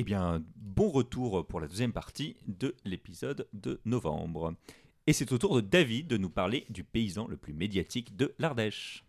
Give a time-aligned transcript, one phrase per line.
[0.00, 4.54] Eh bien, bon retour pour la deuxième partie de l'épisode de novembre.
[5.06, 8.34] Et c'est au tour de David de nous parler du paysan le plus médiatique de
[8.38, 9.04] l'Ardèche.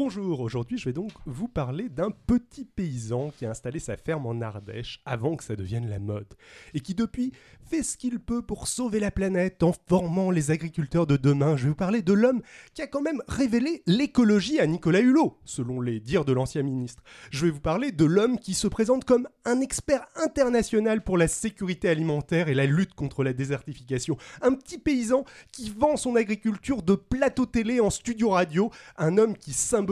[0.00, 4.26] Bonjour, aujourd'hui je vais donc vous parler d'un petit paysan qui a installé sa ferme
[4.26, 6.34] en Ardèche avant que ça devienne la mode,
[6.72, 7.32] et qui depuis
[7.68, 11.56] fait ce qu'il peut pour sauver la planète en formant les agriculteurs de demain.
[11.56, 12.42] Je vais vous parler de l'homme
[12.74, 17.02] qui a quand même révélé l'écologie à Nicolas Hulot, selon les dires de l'ancien ministre.
[17.32, 21.26] Je vais vous parler de l'homme qui se présente comme un expert international pour la
[21.26, 24.16] sécurité alimentaire et la lutte contre la désertification.
[24.42, 29.36] Un petit paysan qui vend son agriculture de plateau télé en studio radio, un homme
[29.36, 29.87] qui symbolise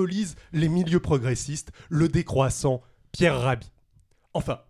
[0.53, 2.83] les milieux progressistes, le décroissant
[3.13, 3.71] Pierre Rabhi.
[4.35, 4.61] Enfin,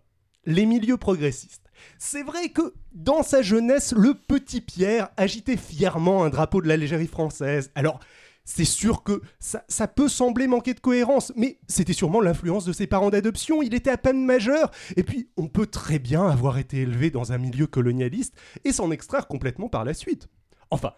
[0.45, 1.69] les milieux progressistes.
[1.99, 6.77] C'est vrai que dans sa jeunesse, le petit Pierre agitait fièrement un drapeau de la
[6.77, 7.71] légérie française.
[7.75, 7.99] Alors,
[8.45, 12.87] c'est sûr que ça, peut sembler manquer de cohérence, mais c'était sûrement l'influence de ses
[12.87, 16.77] parents d'adoption, il était à peine majeur, et puis on peut très bien avoir été
[16.77, 18.33] élevé dans un milieu colonialiste
[18.63, 20.29] et s'en extraire complètement par la suite.
[20.71, 20.93] Enfin,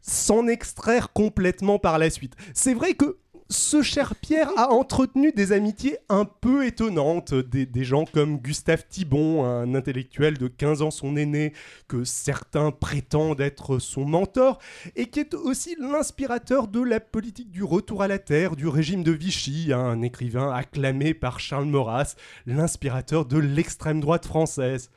[0.00, 2.34] s'en extraire complètement par la suite.
[2.54, 3.18] C'est vrai que
[3.52, 9.44] ce cher Pierre a entretenu des amitiés un peu étonnantes, des, gens comme Gustave Thibon,
[9.44, 11.52] un intellectuel de 15 ans son aîné,
[11.86, 14.58] que certains prétendent être son mentor,
[14.96, 19.02] et qui est aussi l'inspirateur de la politique du retour à la terre du régime
[19.04, 22.16] de Vichy, un écrivain acclamé par Charles Maurras,
[22.46, 24.90] l'inspirateur de l'extrême droite française.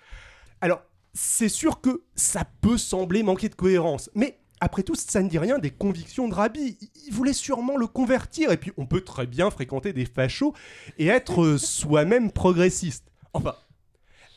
[0.62, 0.82] Alors,
[1.14, 5.38] c'est sûr que ça peut sembler manquer de cohérence, mais après tout, ça ne dit
[5.38, 6.78] rien des convictions de Rabbi.
[7.08, 10.54] Il voulait sûrement le convertir, et puis on peut très bien fréquenter des fachos
[10.98, 13.12] et être euh, soi-même progressiste.
[13.34, 13.56] Enfin,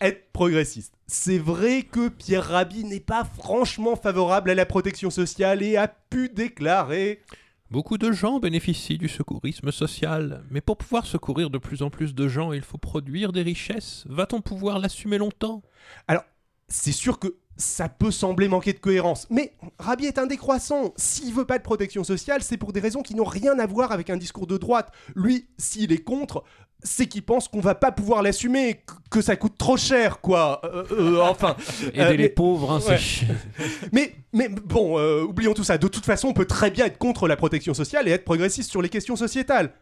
[0.00, 0.94] être progressiste.
[1.06, 5.88] C'est vrai que Pierre Rabhi n'est pas franchement favorable à la protection sociale et a
[5.88, 7.22] pu déclarer...
[7.71, 12.15] Beaucoup de gens bénéficient du secourisme social, mais pour pouvoir secourir de plus en plus
[12.15, 14.04] de gens, il faut produire des richesses.
[14.09, 15.62] Va-t-on pouvoir l'assumer longtemps?
[16.06, 16.25] Alors,
[16.69, 19.26] c'est sûr que ça peut sembler manquer de cohérence.
[19.30, 20.94] Mais Rabi est un décroissant.
[20.96, 23.92] S'il veut pas de protection sociale, c'est pour des raisons qui n'ont rien à voir
[23.92, 24.92] avec un discours de droite.
[25.16, 26.44] Lui, s'il est contre,
[26.82, 30.60] c'est qu'il pense qu'on va pas pouvoir l'assumer, que ça coûte trop cher, quoi.
[30.64, 31.56] Euh, euh, enfin.
[31.92, 33.26] Aider euh, les pauvres, hein, c'est
[33.92, 35.78] mais, mais bon, oublions tout ça.
[35.78, 38.70] De toute façon, on peut très bien être contre la protection sociale et être progressiste
[38.70, 39.72] sur les questions sociétales.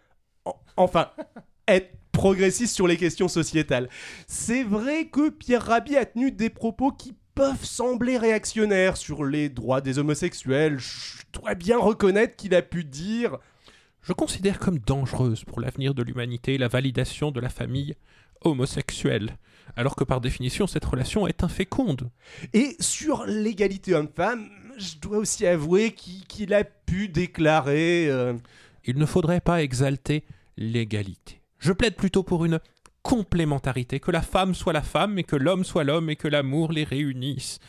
[0.77, 1.11] enfin,
[1.69, 3.91] être progressiste sur les questions sociétales.
[4.27, 9.51] C'est vrai que Pierre Rabhi a tenu des propos qui peuvent sembler réactionnaires sur les
[9.51, 10.79] droits des homosexuels.
[10.79, 13.37] Je dois bien reconnaître qu'il a pu dire
[14.01, 17.95] Je considère comme dangereuse pour l'avenir de l'humanité la validation de la famille
[18.41, 19.37] homosexuelle,
[19.77, 22.11] alors que par définition cette relation est inféconde.
[22.55, 24.49] Et sur l'égalité homme-femme,
[24.79, 28.33] je dois aussi avouer qu'il a pu déclarer euh,
[28.87, 30.25] Il ne faudrait pas exalter
[30.57, 31.43] l'égalité.
[31.59, 32.61] Je plaide plutôt pour une
[33.07, 36.73] complémentarité, que la femme soit la femme et que l'homme soit l'homme et que l'amour
[36.73, 37.61] les réunisse.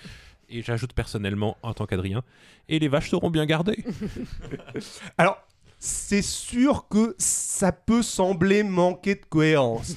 [0.50, 2.24] Et j'ajoute personnellement, en tant qu'Adrien,
[2.70, 3.86] et les vaches seront bien gardées.
[5.20, 5.38] Alors,
[5.78, 9.96] c'est sûr que ça peut sembler manquer de cohérence.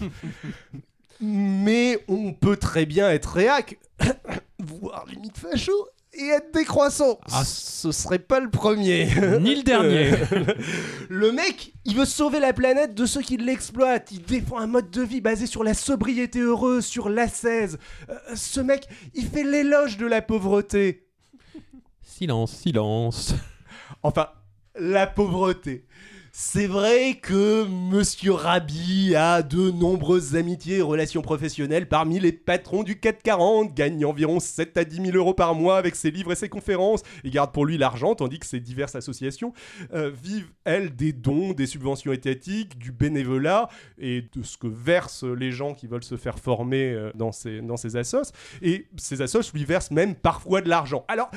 [1.23, 3.79] Mais on peut très bien être réac,
[4.59, 5.73] voire limite facho,
[6.12, 7.19] et être décroissant.
[7.31, 7.44] Ah.
[7.44, 9.06] Ce serait pas le premier.
[9.41, 10.10] Ni le dernier.
[11.09, 14.10] le mec, il veut sauver la planète de ceux qui l'exploitent.
[14.12, 17.78] Il défend un mode de vie basé sur la sobriété heureuse, sur l'ascèse.
[18.09, 21.06] Euh, ce mec, il fait l'éloge de la pauvreté.
[22.03, 23.34] Silence, silence.
[24.03, 24.28] Enfin,
[24.78, 25.87] la pauvreté.
[26.33, 32.85] C'est vrai que Monsieur Rabi a de nombreuses amitiés et relations professionnelles parmi les patrons
[32.85, 36.37] du 440, gagne environ 7 à 10 000 euros par mois avec ses livres et
[36.37, 39.53] ses conférences, et garde pour lui l'argent, tandis que ces diverses associations
[39.93, 43.69] euh, vivent, elles, des dons, des subventions étatiques, du bénévolat,
[43.99, 47.61] et de ce que versent les gens qui veulent se faire former euh, dans ces,
[47.61, 51.05] dans ces assos, et ces assos lui versent même parfois de l'argent.
[51.09, 51.29] Alors,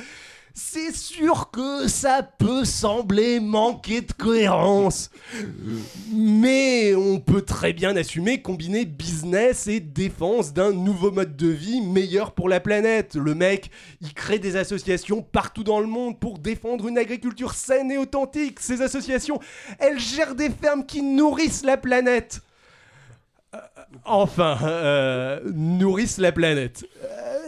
[0.56, 5.10] c'est sûr que ça peut sembler manquer de cohérence.
[6.12, 11.80] Mais on peut très bien assumer combiner business et défense d'un nouveau mode de vie
[11.80, 13.16] meilleur pour la planète.
[13.16, 13.70] Le mec,
[14.00, 18.60] il crée des associations partout dans le monde pour défendre une agriculture saine et authentique.
[18.60, 19.40] Ces associations,
[19.80, 22.42] elles gèrent des fermes qui nourrissent la planète.
[23.56, 23.58] Euh,
[24.04, 26.84] enfin, euh, nourrissent la planète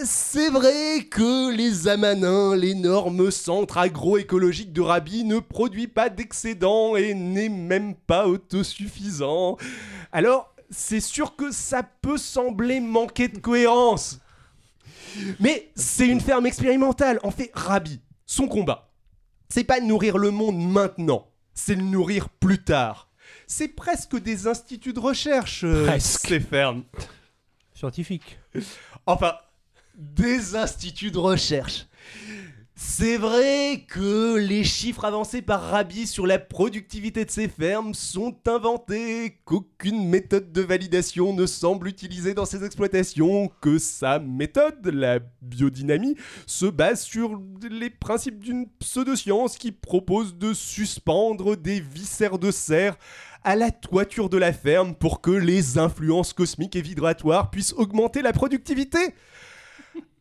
[0.04, 7.14] c'est vrai que les amanins, l'énorme centre agroécologique de Rabi, ne produit pas d'excédent et
[7.14, 9.56] n'est même pas autosuffisant.
[10.12, 14.20] Alors, c'est sûr que ça peut sembler manquer de cohérence.
[15.40, 17.18] Mais c'est une ferme expérimentale.
[17.22, 18.90] En fait, Rabi, son combat,
[19.48, 23.08] c'est pas nourrir le monde maintenant, c'est le nourrir plus tard.
[23.46, 26.26] C'est presque des instituts de recherche, euh, Presque.
[26.28, 26.82] ces fermes.
[27.74, 28.38] Scientifique.
[29.06, 29.34] Enfin,
[29.96, 31.86] des instituts de recherche.
[32.78, 38.36] C'est vrai que les chiffres avancés par Rabi sur la productivité de ces fermes sont
[38.46, 45.20] inventés, qu'aucune méthode de validation ne semble utilisée dans ces exploitations, que sa méthode, la
[45.40, 46.16] biodynamie,
[46.46, 47.40] se base sur
[47.70, 52.98] les principes d'une pseudoscience qui propose de suspendre des viscères de cerf
[53.42, 58.20] à la toiture de la ferme pour que les influences cosmiques et vibratoires puissent augmenter
[58.20, 58.98] la productivité.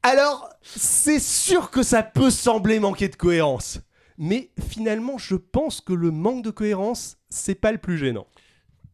[0.08, 3.80] Alors, c'est sûr que ça peut sembler manquer de cohérence.
[4.20, 8.28] Mais finalement, je pense que le manque de cohérence, c'est pas le plus gênant.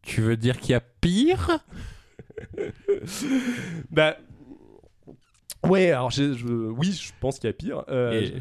[0.00, 1.58] Tu veux dire qu'il y a pire?
[3.90, 4.16] Bah.
[5.64, 7.84] Ouais, alors je, je- oui, je pense qu'il y a pire.
[7.88, 8.32] Euh, Et-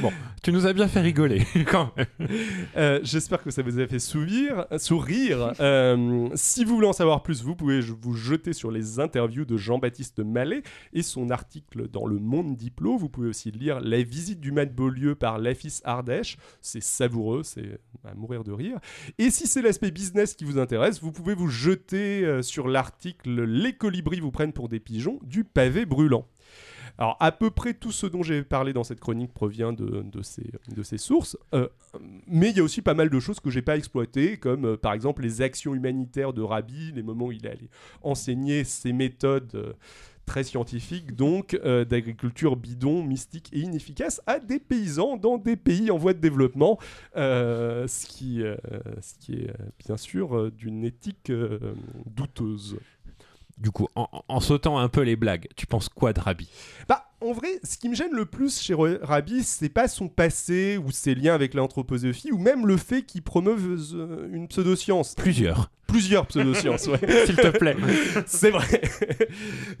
[0.00, 0.12] Bon,
[0.44, 2.28] tu nous as bien fait rigoler quand même.
[2.76, 4.64] Euh, J'espère que ça vous a fait sourire.
[4.78, 5.54] sourire.
[5.58, 9.56] Euh, si vous voulez en savoir plus, vous pouvez vous jeter sur les interviews de
[9.56, 10.62] Jean-Baptiste Mallet
[10.92, 12.96] et son article dans Le Monde Diplo.
[12.96, 16.36] Vous pouvez aussi lire La visite du Mat Beaulieu par Lafis Ardèche.
[16.60, 18.78] C'est savoureux, c'est à mourir de rire.
[19.18, 23.72] Et si c'est l'aspect business qui vous intéresse, vous pouvez vous jeter sur l'article Les
[23.72, 26.19] colibris vous prennent pour des pigeons du pavé brûlant.
[27.00, 30.98] Alors, à peu près tout ce dont j'ai parlé dans cette chronique provient de, ces,
[30.98, 31.34] sources.
[31.54, 31.66] Euh,
[32.26, 34.76] mais il y a aussi pas mal de choses que j'ai pas exploitées, comme euh,
[34.76, 37.70] par exemple les actions humanitaires de Rabi, les moments où il allé
[38.02, 39.72] enseigner ses méthodes euh,
[40.26, 41.58] très scientifiques, donc
[41.88, 46.78] d'agriculture bidon, mystique et inefficace à des paysans dans des pays en voie de développement,
[47.16, 49.50] ce, qui, est
[49.84, 51.32] bien sûr d'une éthique
[52.06, 52.76] douteuse.
[53.60, 56.48] Du coup, en, en sautant un peu les blagues, tu penses quoi de Rabi?
[56.88, 60.78] Bah, en vrai, ce qui me gêne le plus chez Rabi, c'est pas son passé
[60.78, 65.14] ou ses liens avec l'anthroposophie, ou même le fait qu'il promeuve euh, une pseudoscience.
[65.14, 66.98] Plusieurs, Plusieurs pseudosciences, ouais.
[67.26, 67.76] s'il te plaît.
[68.26, 68.80] c'est vrai.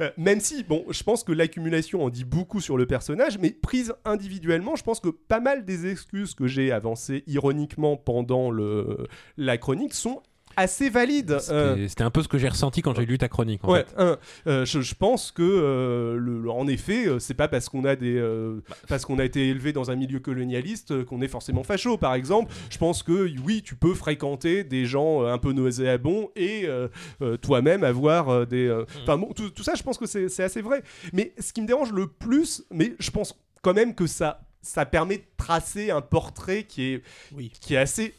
[0.00, 3.50] Euh, même si, bon, je pense que l'accumulation en dit beaucoup sur le personnage, mais
[3.50, 9.06] prise individuellement, je pense que pas mal des excuses que j'ai avancées ironiquement pendant le,
[9.36, 10.22] la chronique sont
[10.60, 11.38] assez valides.
[11.50, 13.64] Euh, C'était un peu ce que j'ai ressenti quand j'ai lu ta chronique.
[13.64, 13.94] En Ouais, fait.
[14.02, 17.84] un, euh, je, je pense que, euh, le- en effet, euh, c'est pas parce qu'on
[17.84, 21.28] a des, euh, parce qu'on a été élevé dans un milieu colonialiste euh, qu'on est
[21.28, 21.96] forcément facho.
[21.96, 26.30] Par exemple, je pense que oui, tu peux fréquenter des gens euh, un peu nauséabonds
[26.36, 26.88] et euh,
[27.22, 28.66] euh, toi-même avoir euh, des.
[28.66, 30.82] euh, Enfin bon, tout, tout ça, je pense que c'est c'est assez vrai.
[31.12, 34.84] Mais ce qui me dérange le plus, mais je pense quand même que ça, ça
[34.86, 37.02] permet de tracer un portrait qui est,
[37.34, 37.50] Oui.
[37.60, 38.14] qui est assez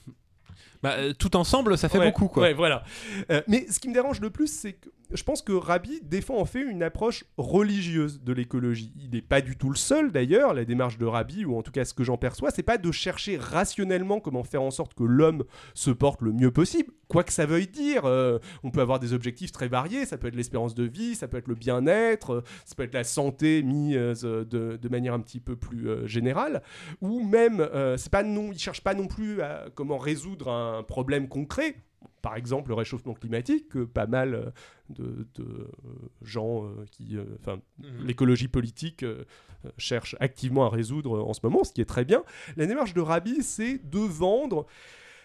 [0.84, 2.44] Bah, euh, tout ensemble, ça fait Ouais, beaucoup, quoi.
[2.44, 2.84] Ouais, voilà.
[3.30, 6.38] Euh, mais ce qui me dérange le plus, c'est que je pense que Rabi défend
[6.38, 8.94] en fait une approche religieuse de l'écologie.
[8.98, 10.54] Il n'est pas du tout le seul d'ailleurs.
[10.54, 12.92] La démarche de Rabi, ou en tout cas ce que j'en perçois, c'est pas de
[12.94, 15.44] chercher rationnellement comment faire en sorte que l'homme
[15.74, 16.94] se porte le mieux possible.
[17.10, 20.06] Quoi que ça veuille dire, euh, on peut avoir des objectifs très variés.
[20.06, 23.04] Ça peut être l'espérance de vie, ça peut être le bien-être, ça peut être la
[23.04, 26.62] santé mise de, de manière un petit peu plus générale
[27.02, 27.68] ou même
[27.98, 31.76] c'est pas non, ils cherchent pas non plus à comment résoudre un problème concret.
[32.22, 34.46] Par exemple, le réchauffement climatique, que pas mal euh,
[34.90, 35.68] de, de, euh,
[36.22, 37.60] gens euh, qui, euh, enfin,
[38.04, 39.24] l'écologie politique euh,
[39.78, 42.24] cherche activement à résoudre en ce moment, ce qui est très bien.
[42.58, 44.68] La démarche de Rabi, c'est de vendre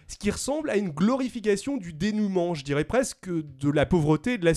[0.09, 4.39] ce qui ressemble à une glorification du dénouement, je dirais presque de la pauvreté, et
[4.39, 4.53] de la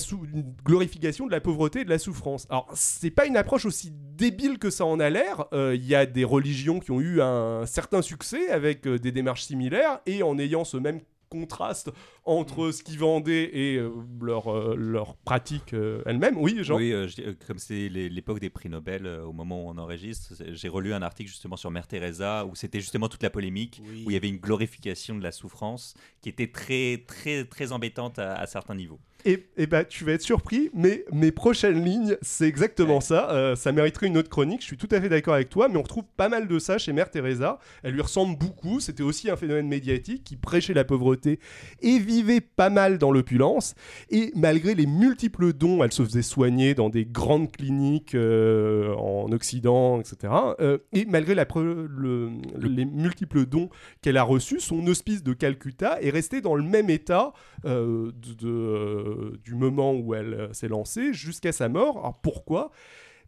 [0.64, 2.46] glorification de la pauvreté et de la souffrance.
[2.50, 5.46] Alors, c'est pas une approche aussi débile que ça en a l'air.
[5.52, 9.12] Euh, Il y a des religions qui ont eu un certain succès avec euh, des
[9.12, 11.90] démarches similaires et en ayant ce même contraste
[12.30, 16.36] entre ce qu'ils vendaient et euh, leur, euh, leur pratique euh, elle-même.
[16.38, 19.66] Oui, Jean Oui, euh, je euh, comme c'est l'é- l'époque des prix Nobel, au moment
[19.66, 23.22] où on enregistre, j'ai relu un article justement sur Mère Teresa où c'était justement toute
[23.22, 24.04] la polémique, Oui.
[24.06, 28.18] où il y avait une glorification de la souffrance qui était très, très, très embêtante
[28.18, 29.00] à, à certains niveaux.
[29.26, 33.00] Et, et bah, tu vas être surpris, mais mes prochaines lignes, c'est exactement Ouais.
[33.02, 33.30] ça.
[33.32, 34.62] Euh, ça mériterait une autre chronique.
[34.62, 36.78] Je suis tout à fait d'accord avec toi, mais on retrouve pas mal de ça
[36.78, 37.58] chez Mère Teresa.
[37.82, 38.80] Elle lui ressemble beaucoup.
[38.80, 41.38] C'était aussi un phénomène médiatique qui prêchait la pauvreté
[41.82, 43.74] et vivait pas mal dans l'opulence.
[44.10, 49.30] Et malgré les multiples dons, elle se faisait soigner dans des grandes cliniques euh, en
[49.32, 50.32] Occident, etc.
[50.60, 53.68] Euh, et malgré la pre- le- les multiples dons
[54.02, 57.32] qu'elle a reçus, son hospice de Calcutta est resté dans le même état
[57.64, 61.98] euh, de- de, du moment où elle s'est lancée jusqu'à sa mort.
[61.98, 62.70] Alors pourquoi?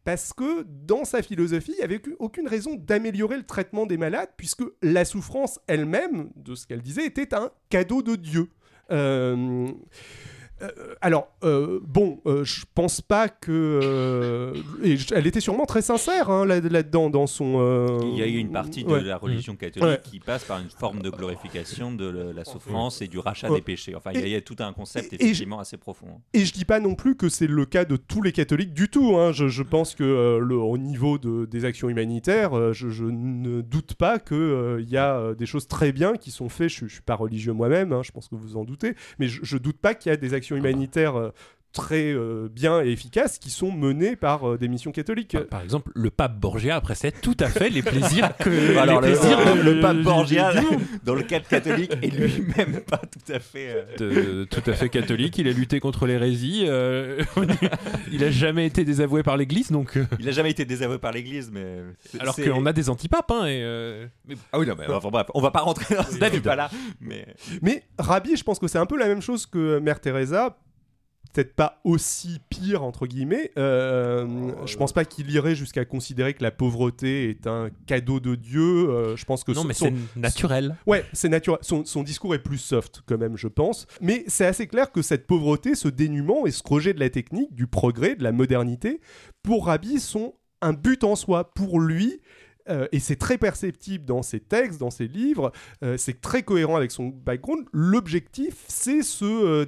[0.04, 4.30] Parce que dans sa philosophie, il n'y avait aucune raison d'améliorer le traitement des malades,
[4.36, 8.48] puisque la souffrance elle-même, de ce qu'elle disait, était un cadeau de Dieu.
[8.92, 9.72] Euh,
[11.00, 13.50] alors, euh, bon, euh, je pense pas que.
[13.82, 17.56] euh, et elle était sûrement très sincère hein, là- là-dedans, dans son.
[17.60, 19.02] euh, Il y a eu une partie de ouais.
[19.02, 20.00] la religion catholique Ouais.
[20.02, 23.56] qui passe par une forme de glorification de le- la souffrance et du rachat Ouais.
[23.56, 23.94] des péchés.
[23.94, 26.06] Enfin, il y, a- il y a tout un concept Et- et effectivement assez profond.
[26.10, 26.20] hein.
[26.34, 28.88] Et je dis pas non plus que c'est le cas de tous les catholiques du
[28.88, 29.16] tout.
[29.16, 29.32] hein.
[29.32, 33.04] Je, je pense que euh, le, au niveau de- des actions humanitaires, euh, je, je
[33.04, 36.68] ne doute pas qu'il y a euh, des choses très bien qui sont faites.
[36.70, 39.40] Je, je suis pas religieux moi-même, hein, je pense que vous en doutez, mais je,
[39.42, 41.30] je doute pas qu'il y a des actions humanitaires euh,
[41.72, 45.32] très euh, bien et efficaces qui sont menées par euh, des missions catholiques.
[45.32, 49.08] Par, par exemple, le pape Borgia précède tout à fait les plaisirs que Alors, les
[49.10, 50.52] le, plaisirs le- de- le pape Borgia,
[51.04, 53.84] dans le cadre catholique, est lui-même pas tout à fait.
[54.00, 57.22] euh, De- tout à fait catholique, il a lutté contre l'hérésie, euh,
[58.12, 61.50] il a jamais été désavoué par l'Église, donc Il a jamais été désavoué par l'Église,
[61.52, 61.78] mais.
[62.20, 65.26] alors qu'on a des antipapes, hein, et euh, mais Ah oui, non, mais enfin, bref,
[65.34, 66.42] on va pas rentrer dans ce David.
[66.42, 66.70] débat là.
[67.00, 67.26] Mais
[67.62, 70.58] Mais Rabbi, je pense que c'est un peu la même chose que Mère Teresa.
[71.32, 73.50] Peut-être pas aussi pire, entre guillemets.
[73.58, 78.34] Euh, je pense pas qu'il irait jusqu'à considérer que la pauvreté est un cadeau de
[78.34, 78.60] Dieu.
[78.90, 80.76] Euh, je pense que non, son- mais c'est naturel.
[80.86, 81.58] Ouais, c'est naturel.
[81.62, 83.86] Son, son discours est plus soft, quand même, je pense.
[84.02, 87.54] Mais c'est assez clair que cette pauvreté, ce dénuement et ce rejet de la technique,
[87.54, 89.00] du progrès, de la modernité,
[89.42, 91.52] pour Rabbi, sont un but en soi.
[91.54, 92.20] Pour lui,
[92.68, 95.52] euh, et c'est très perceptible dans ses textes, dans ses livres,
[95.82, 97.66] euh, c'est très cohérent avec son background.
[97.72, 99.66] L'objectif, c'est ce euh.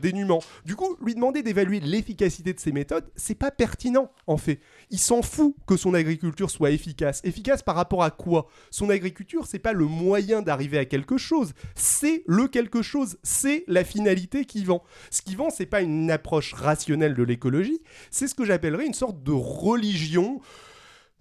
[0.64, 4.60] Du coup, lui demander d'évaluer l'efficacité de ses méthodes, c'est pas pertinent, en fait.
[4.90, 7.20] Il s'en fout que son agriculture soit efficace.
[7.24, 8.46] Efficace par rapport à quoi?
[8.70, 13.64] Son agriculture, c'est pas le moyen d'arriver à quelque chose, c'est le quelque chose, c'est
[13.66, 14.82] la finalité qui vend.
[15.10, 18.94] Ce qui vend, c'est pas une approche rationnelle de l'écologie, c'est ce que j'appellerais une
[18.94, 20.40] sorte de religion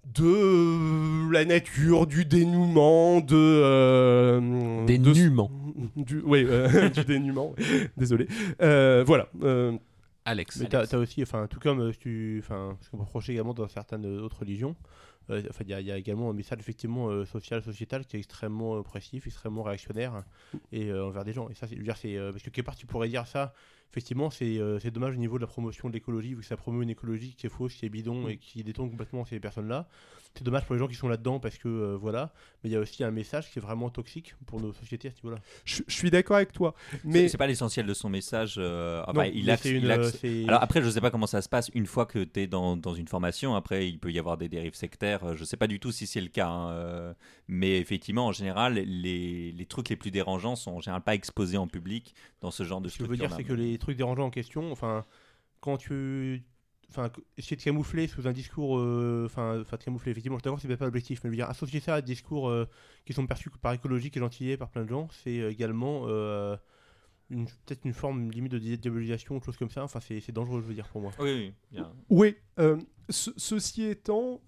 [0.06, 3.34] de la nature, du dénouement, de...
[3.34, 4.40] euh,
[4.82, 5.50] de- Dénuement.
[5.96, 7.54] du, oui, euh, du dénuement.
[7.96, 8.26] Désolé.
[8.62, 9.28] Euh, voilà.
[9.42, 9.76] Euh,
[10.24, 10.58] Alex.
[10.60, 13.52] Mais t'as t'as aussi, enfin, tout comme euh, tu, enfin, ce qu'on peut reprocher également
[13.54, 14.74] dans certaines euh, autres religions,
[15.30, 18.06] euh, enfin, il y, a- il y a également un message effectivement euh, social, sociétal
[18.06, 20.22] qui est extrêmement oppressif, extrêmement réactionnaire
[20.72, 21.48] et euh, envers des gens.
[21.50, 23.26] Et ça, c'est, je veux dire, c'est euh, parce que quelque part tu pourrais dire
[23.26, 23.52] ça.
[23.94, 26.56] Effectivement, c'est euh, c'est dommage au niveau de la promotion de l'écologie, vu que ça
[26.56, 29.86] promeut une écologie qui est fausse, qui est bidon et qui détourne complètement ces personnes-là.
[30.36, 32.32] C'est dommage pour les gens qui sont là-dedans parce que euh, voilà.
[32.62, 35.10] Mais il y a aussi un message qui est vraiment toxique pour nos sociétés à
[35.12, 35.40] ce niveau-là.
[35.64, 36.74] je je suis d'accord avec toi.
[37.04, 38.56] mais c'est pas l'essentiel de son message.
[38.58, 41.12] euh, enfin, Non, il axe- c'est une, il axe- euh, Alors après, je sais pas
[41.12, 43.54] comment ça se passe une fois que tu es dans, dans une formation.
[43.54, 45.22] Après, il peut y avoir des dérives sectaires.
[45.22, 46.48] euh, Je sais pas du tout si c'est le cas.
[46.48, 47.14] hein,
[47.46, 51.58] Mais effectivement, en général, les, les trucs les plus dérangeants sont en général pas exposés
[51.58, 53.96] en public dans ce genre de Ce que je veux dire, c'est que les trucs
[53.96, 55.04] dérangeants en question, enfin,
[55.60, 56.42] quand tu.
[56.96, 58.78] Enfin, essayer de camoufler sous un discours.
[58.78, 61.36] euh, Enfin, enfin, de camoufler, effectivement, je suis d'accord, c'est pas l'objectif, mais je veux
[61.36, 62.66] dire, associer ça à des discours euh,
[63.04, 66.04] qui sont perçus par écologique et gentillés par plein de gens, c'est euh, également.
[66.06, 66.56] euh,
[67.30, 69.82] une- Peut-être une forme limite de dé- diabolisation, quelque chose comme ça.
[69.82, 71.10] Enfin, c'est c'est dangereux, je veux dire, pour moi.
[71.18, 71.52] Oui, oui.
[71.72, 71.90] bien.
[72.10, 72.76] Oui, euh,
[73.08, 74.40] ce- ceci étant,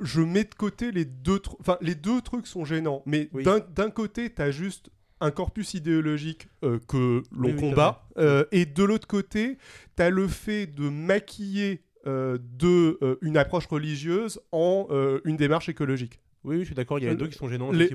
[0.00, 3.44] je mets de côté les deux, enfin les deux trucs sont gênants, mais Oui.
[3.44, 4.90] d'un- d'un côté, tu as juste
[5.24, 9.56] un corpus idéologique euh, que l'on Oui, oui, combat, euh, et de l'autre côté,
[9.96, 14.88] tu as le fait de maquiller euh, de une approche religieuse en
[15.24, 16.20] une démarche écologique.
[16.44, 17.72] Oui, oui, je suis d'accord, il y a les deux qui sont gênants.
[17.72, 17.88] les- à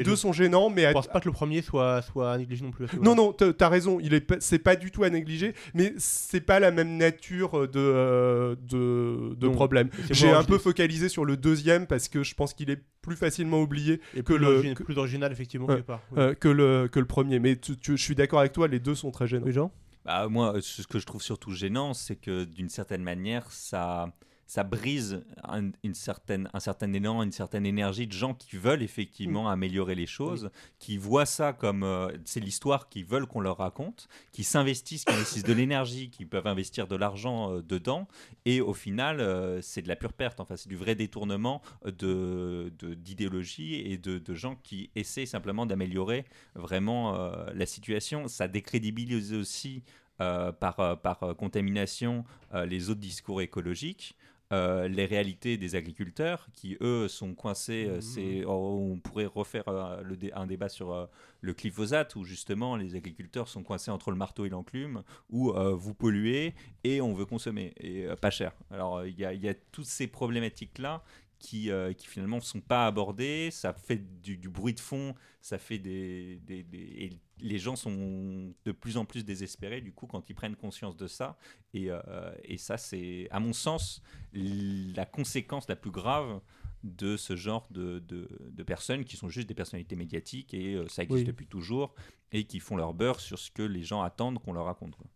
[0.00, 2.72] deux je sont gênants, mais à, pense pas que le premier soit, soit négligé non
[2.72, 2.86] plus.
[2.86, 5.94] à Non, non, t'as raison, il est pas- c'est pas du tout à négliger, mais
[5.98, 9.52] c'est pas la même nature de, euh, de, de Non.
[9.52, 9.90] problème.
[10.10, 13.60] J'ai un peu focalisé sur le deuxième parce que je pense qu'il est plus facilement
[13.62, 16.00] oublié et que plus le- origine- que- plus original, effectivement, part.
[16.12, 16.18] Oui.
[16.20, 17.38] euh, que, le, que le premier.
[17.38, 19.46] Mais tu- tu- je suis d'accord avec toi, les deux sont très gênants.
[19.46, 19.70] Oui, Jean?
[20.04, 24.12] Bah, moi, ce que je trouve surtout gênant, c'est que d'une certaine manière, ça,
[24.54, 28.84] ça brise un, une certaine, un certain élan, une certaine énergie de gens qui veulent
[28.84, 33.58] effectivement améliorer les choses, qui voient ça comme euh, c'est l'histoire qu'ils veulent qu'on leur
[33.58, 38.06] raconte, qui s'investissent, qui investissent de l'énergie, qui peuvent investir de l'argent euh, dedans,
[38.44, 40.38] et au final, euh, c'est de la pure perte.
[40.38, 45.66] Enfin, c'est du vrai détournement de, de- d'idéologie et de, de gens qui essaient simplement
[45.66, 47.04] d'améliorer vraiment
[47.52, 48.28] la situation.
[48.28, 49.82] Ça décrédibilise aussi
[50.18, 52.24] par, par contamination
[52.66, 54.16] les autres discours écologiques.
[54.52, 58.00] Euh, les réalités des agriculteurs qui eux sont coincés euh, Mhm.
[58.02, 61.06] c'est oh, on pourrait refaire euh, le dé- un débat sur euh,
[61.40, 65.74] le glyphosate où justement les agriculteurs sont coincés entre le marteau et l'enclume où euh,
[65.74, 69.86] vous polluez et on veut consommer et pas cher alors il y, y a toutes
[69.86, 71.02] ces problématiques là
[71.38, 75.14] qui, euh, qui finalement ne sont pas abordées, ça fait du, du bruit de fond,
[75.42, 77.10] ça fait des, des- des- Et
[77.40, 81.06] les gens sont de plus en plus désespérés, du coup, quand ils prennent conscience de
[81.06, 81.36] ça.
[81.72, 82.00] Et, euh,
[82.44, 86.40] et ça, c'est, à mon sens, la conséquence la plus grave
[86.82, 90.86] de ce genre de, de- de personnes qui sont juste des personnalités médiatiques, et euh,
[90.88, 91.24] ça existe Oui.
[91.24, 91.94] depuis toujours,
[92.32, 94.94] et qui font leur beurre sur ce que les gens attendent qu'on leur raconte.
[94.96, 95.06] quoi.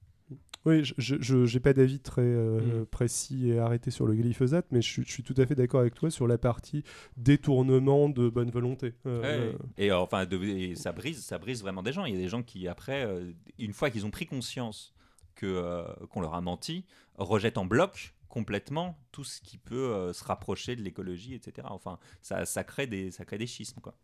[0.65, 2.87] Oui, je n'ai pas d'avis très euh, Mm.
[2.87, 5.81] précis et arrêté sur le glyphosate, mais je, suis- je suis tout à fait d'accord
[5.81, 6.83] avec toi sur la partie
[7.17, 8.93] détournement de bonne volonté.
[9.07, 12.05] Euh, euh, Et enfin, de- et ça brise, ça brise vraiment des gens.
[12.05, 14.95] Il y a des gens qui après, euh, une fois qu'ils ont pris conscience
[15.37, 16.85] que euh, qu'on leur a menti,
[17.17, 21.67] rejettent en bloc complètement tout ce qui peut euh, se rapprocher de l'écologie, etc.
[21.71, 23.95] Enfin, ça, ça crée des, ça crée des schismes, quoi.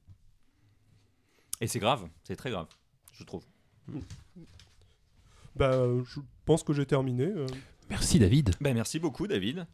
[1.61, 2.69] Et c'est grave, c'est très grave,
[3.13, 3.45] je trouve.
[5.57, 7.25] Bah, euh, je pense que j'ai terminé.
[7.25, 7.47] euh.
[7.91, 8.55] Merci David.
[8.61, 9.67] Ben, merci beaucoup, David.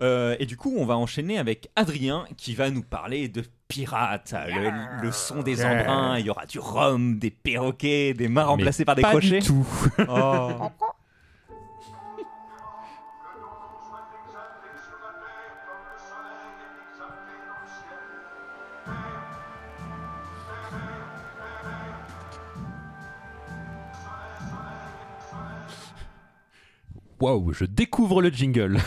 [0.00, 4.32] Euh, et du coup, on va enchaîner avec Adrien qui va nous parler de pirates.
[4.46, 8.84] Le, le son des embruns, il y aura du rhum, des perroquets, des mains remplacées
[8.84, 9.40] par des Pas crochets.
[9.40, 9.66] du tout.
[10.08, 10.50] Oh.
[27.20, 28.78] Waouh, je découvre le jingle.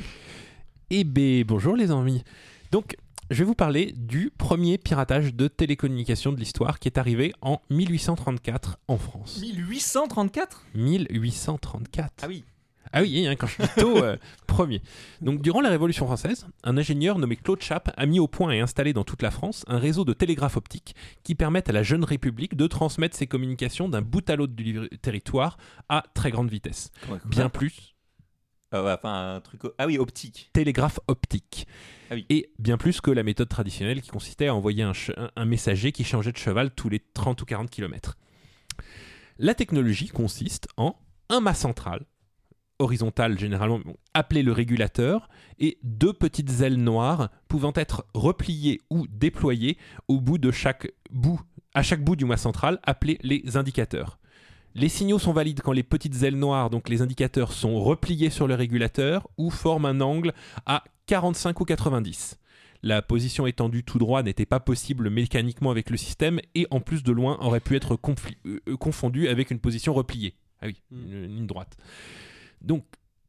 [0.90, 2.22] eh ben, bonjour les amis.
[2.70, 2.96] Donc,
[3.30, 7.60] je vais vous parler du premier piratage de télécommunications de l'histoire qui est arrivé en
[7.70, 9.38] 1834 en France.
[9.40, 12.12] 1834 1834.
[12.22, 12.44] Ah oui.
[12.92, 14.16] Ah oui, hein, quand je dis tôt, euh,
[14.46, 14.80] premier.
[15.20, 18.60] Donc, durant la Révolution française, un ingénieur nommé Claude Chappe a mis au point et
[18.60, 22.04] installé dans toute la France un réseau de télégraphe optique qui permettent à la jeune
[22.04, 26.90] République de transmettre ses communications d'un bout à l'autre du territoire à très grande vitesse.
[27.26, 27.94] Bien plus
[28.74, 29.60] Euh, ouais, enfin, un truc.
[29.78, 30.50] Ah oui, optique.
[30.52, 31.66] télégraphe optique.
[32.10, 32.26] Ah oui.
[32.30, 34.92] Et bien plus que la méthode traditionnelle qui consistait à envoyer un-
[35.36, 38.16] un messager qui changeait de cheval tous les 30 ou 40 km.
[39.38, 40.96] La technologie consiste en
[41.30, 42.04] un mât central,
[42.78, 49.06] horizontal généralement, bon, appelé le régulateur, et deux petites ailes noires pouvant être repliées ou
[49.08, 51.40] déployées au bout de chaque bout,
[51.74, 54.18] à chaque bout du mât central, appelés les indicateurs.
[54.74, 58.46] Les signaux sont valides quand les petites ailes noires, donc les indicateurs, sont repliés sur
[58.46, 60.32] le régulateur ou forment un angle
[60.66, 62.38] à 45 ou 90.
[62.84, 67.02] La position étendue tout droit n'était pas possible mécaniquement avec le système et en plus
[67.02, 70.36] de loin aurait pu être euh, euh, confondue avec une position repliée.
[70.60, 70.96] Ah oui, Mm.
[71.06, 71.76] une, une ligne droite.
[72.60, 72.84] Donc,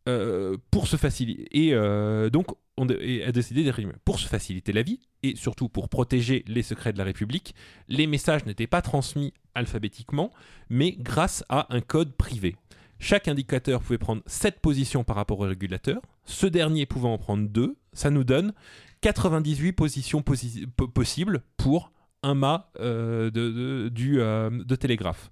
[0.08, 3.70] euh, pour se faciliter, et euh, donc a décidé.
[4.06, 7.54] Pour se faciliter la vie et surtout pour protéger les secrets de la République,
[7.90, 10.32] les messages n'étaient pas transmis alphabétiquement,
[10.70, 12.56] mais grâce à un code privé.
[13.00, 17.48] Chaque indicateur pouvait prendre 7 positions par rapport au régulateur, ce dernier pouvant en prendre
[17.50, 18.54] 2, ça nous donne
[19.02, 21.92] 98 positions posi- po- possibles pour
[22.24, 25.32] un mât euh, de, du, de télégraphe.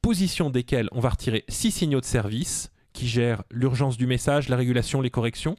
[0.00, 4.56] Position desquelles on va retirer 6 signaux de service qui gèrent l'urgence du message, la
[4.56, 5.54] régulation, les corrections,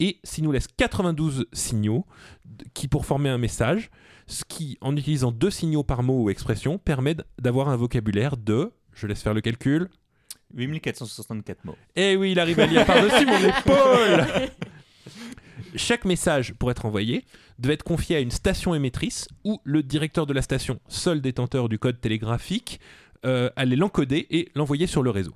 [0.00, 2.06] et s'il nous laisse 92 signaux
[2.72, 3.90] qui pour former un message,
[4.26, 8.72] ce qui, en utilisant deux signaux par mot ou expression, permet d'avoir un vocabulaire de,
[8.94, 9.90] je laisse faire le calcul,
[10.54, 11.76] 8464 mots.
[11.94, 14.48] eh oui, il arrive à lire par-dessus mon épaule
[15.76, 17.26] Chaque message, pour être envoyé,
[17.58, 21.68] devait être confié à une station émettrice où le directeur de la station, seul détenteur
[21.68, 22.80] du code télégraphique,
[23.26, 25.34] euh, allait l'encoder et l'envoyer sur le réseau.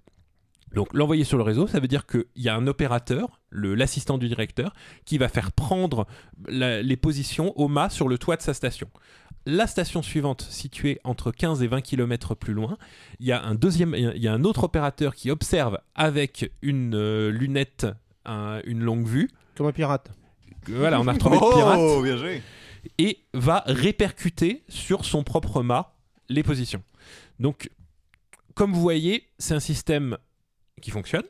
[0.74, 4.28] Donc l'envoyer sur le réseau, ça veut dire qu'il y a un opérateur, l'assistant du
[4.28, 4.74] directeur,
[5.04, 6.06] qui va faire prendre
[6.48, 8.88] la- les positions au mât sur le toit de sa station.
[9.46, 12.76] La station suivante, située entre 15 et 20 km plus loin,
[13.20, 16.94] il y a un deuxième, il y a un autre opérateur qui observe avec une
[16.96, 17.86] euh, lunette,
[18.24, 19.30] un- une longue vue.
[19.56, 20.10] Comme un pirate.
[20.68, 22.42] Voilà, on a retrouvé le pirate Oh, bien joué.
[22.98, 25.94] et va répercuter sur son propre mât
[26.28, 26.82] les positions.
[27.38, 27.70] Donc,
[28.56, 30.18] comme vous voyez, c'est un système
[30.80, 31.24] qui fonctionne,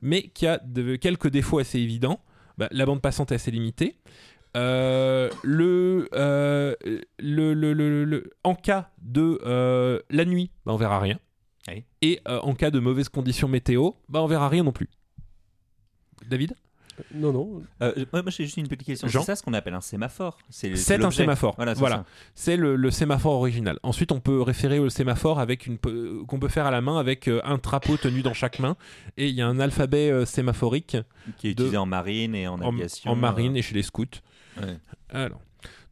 [0.00, 2.20] mais qui a de- quelques défauts assez évidents.
[2.58, 3.96] Bah, la bande passante est assez limitée.
[4.56, 6.74] Euh, le, euh,
[7.18, 11.18] le, le- le- le- en cas de euh, la nuit, bah, on verra rien.
[11.68, 11.84] Oui.
[12.02, 14.88] Et en cas de mauvaises conditions météo, bah, on verra rien non plus.
[16.28, 16.54] David?
[17.14, 17.62] Non, non.
[17.82, 19.08] Euh, moi, j'ai juste une petite question.
[19.08, 21.54] C'est ça ce qu'on appelle un sémaphore C'est un sémaphore.
[21.56, 21.96] Voilà, c'est Voilà.
[21.96, 22.04] ça.
[22.34, 23.78] c'est le, le sémaphore original.
[23.82, 26.98] Ensuite, on peut référer au sémaphore avec une pe- qu'on peut faire à la main
[26.98, 28.76] avec euh, un trapeau tenu dans chaque main
[29.16, 30.96] et il y a un alphabet euh, sémaphorique
[31.38, 33.10] Qui est De- utilisé en marine et en aviation.
[33.10, 34.04] en marine euh, et chez les scouts.
[34.60, 34.78] ouais.
[35.10, 35.40] Alors,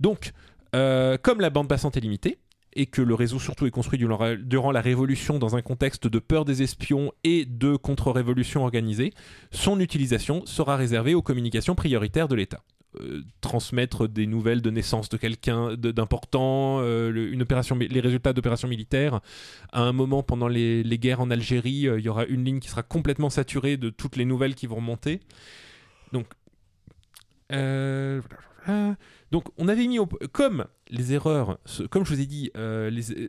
[0.01, 0.33] donc,
[0.75, 2.39] euh, comme la bande passante est limitée
[2.75, 6.45] et que le réseau surtout est construit durant la, Révolution dans un contexte de peur
[6.45, 9.13] des espions et de contre-révolution organisée,
[9.51, 12.63] son utilisation sera réservée aux communications prioritaires de l'État.
[13.01, 19.21] Euh, transmettre des nouvelles de naissance de quelqu'un d'important, euh, les résultats d'opérations militaires.
[19.73, 22.59] À un moment, pendant les, les guerres en Algérie, euh, il y aura une ligne
[22.59, 25.21] qui sera complètement saturée de toutes les nouvelles qui vont remonter.
[26.13, 26.27] Donc,
[27.53, 28.21] euh,
[29.31, 31.59] donc, on avait mis au- comme les erreurs,
[31.91, 33.29] comme je vous ai dit, euh, euh,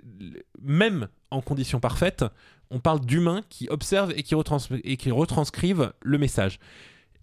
[0.61, 2.25] même en conditions parfaites,
[2.69, 6.59] on parle d'humains qui observent et qui, retrans- et qui retranscrivent le message.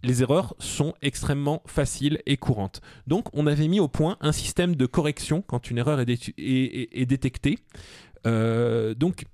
[0.04, 2.80] Les erreurs sont extrêmement faciles et courantes.
[3.08, 7.58] Donc, on avait mis au point un système de correction quand une erreur est, détectée.
[8.26, 9.24] Euh, donc,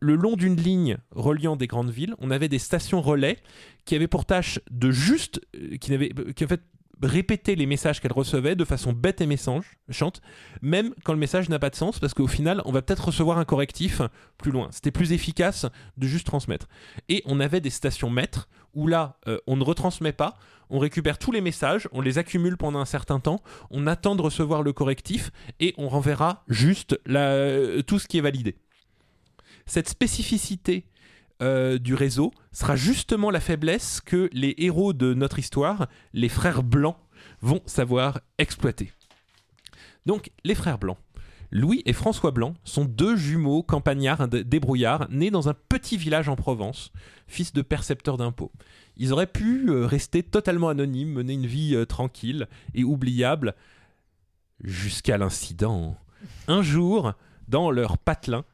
[0.00, 3.38] le long d'une ligne reliant des grandes villes, on avait des stations relais
[3.84, 5.40] qui avaient pour tâche de juste,
[5.80, 5.98] qui,
[6.34, 6.62] qui en fait
[7.02, 10.20] répéter les messages qu'elles recevaient de façon bête et méchante,
[10.62, 13.38] même quand le message n'a pas de sens, parce qu'au final, on va peut-être recevoir
[13.38, 14.00] un correctif
[14.38, 14.68] plus loin.
[14.72, 16.68] C'était plus efficace de juste transmettre.
[17.08, 20.36] Et on avait des stations maîtres, où là, euh, on ne retransmet pas,
[20.70, 24.22] on récupère tous les messages, on les accumule pendant un certain temps, on attend de
[24.22, 25.30] recevoir le correctif,
[25.60, 28.56] et on renverra juste euh, tout ce qui est validé.
[29.66, 30.86] Cette spécificité
[31.42, 36.62] euh, du réseau sera justement la faiblesse que les héros de notre histoire, les frères
[36.62, 36.96] blancs,
[37.40, 38.92] vont savoir exploiter.
[40.06, 40.98] Donc, les frères blancs.
[41.50, 46.34] Louis et François Blanc sont deux jumeaux campagnards débrouillards nés dans un petit village en
[46.34, 46.90] Provence,
[47.28, 48.50] fils de percepteurs d'impôts.
[48.96, 53.54] Ils auraient pu euh, rester totalement anonymes, mener une vie euh, tranquille et oubliable,
[54.62, 55.96] jusqu'à l'incident.
[56.48, 57.12] Un jour,
[57.46, 58.44] dans leur patelin,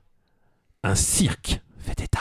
[0.82, 2.19] un cirque fait étape.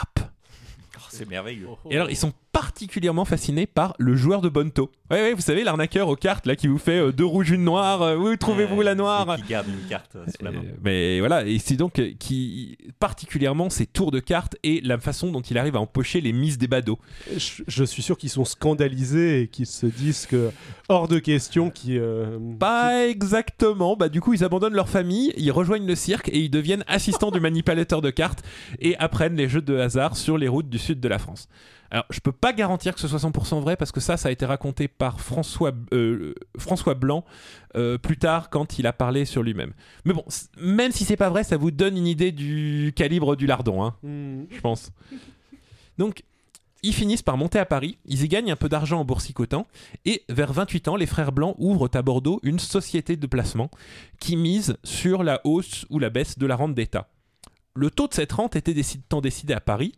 [1.19, 1.67] Oh, c'est merveilleux.
[1.89, 4.91] Et alors, ils sont particulièrement fascinés par le joueur de Bonto.
[5.09, 7.63] Ouais, ouais, vous savez, l'arnaqueur aux cartes, là, qui vous fait euh, deux rouges, une
[7.63, 8.01] noire.
[8.01, 10.59] euh, où trouvez-vous Euh, la noire Qui garde une carte euh, sous la main.
[10.59, 14.97] Euh, mais voilà, et c'est donc euh, qui particulièrement ses tours de cartes et la
[14.97, 16.99] façon dont il arrive à empocher les mises des badauds.
[17.37, 20.51] Je, je suis sûr qu'ils sont scandalisés et qu'ils se disent que
[20.89, 21.97] hors de question qu'ils.
[21.97, 26.39] euh, Pas exactement, bah du coup ils abandonnent leur famille, ils rejoignent le cirque et
[26.39, 28.43] ils deviennent assistants du manipulateur de cartes
[28.79, 31.47] et apprennent les jeux de hasard sur les routes du sud de la France.
[31.91, 34.31] Alors je peux pas garantir que ce soit 100% vrai parce que ça ça a
[34.31, 37.25] été raconté par François, euh, François Blanc
[37.75, 39.73] euh, plus tard quand il a parlé sur lui-même.
[40.05, 40.23] Mais bon,
[40.59, 43.95] même si c'est pas vrai, ça vous donne une idée du calibre du lardon, hein,
[44.03, 44.43] hmm.
[44.51, 44.91] je pense.
[45.97, 46.23] Donc
[46.81, 49.67] ils finissent par monter à Paris, ils y gagnent un peu d'argent en boursicotant,
[50.05, 53.69] et vers 28 ans, les frères Blancs ouvrent à Bordeaux une société de placement
[54.19, 57.09] qui mise sur la hausse ou la baisse de la rente d'État.
[57.75, 58.75] Le taux de cette rente était
[59.07, 59.93] tant décidé à Paris.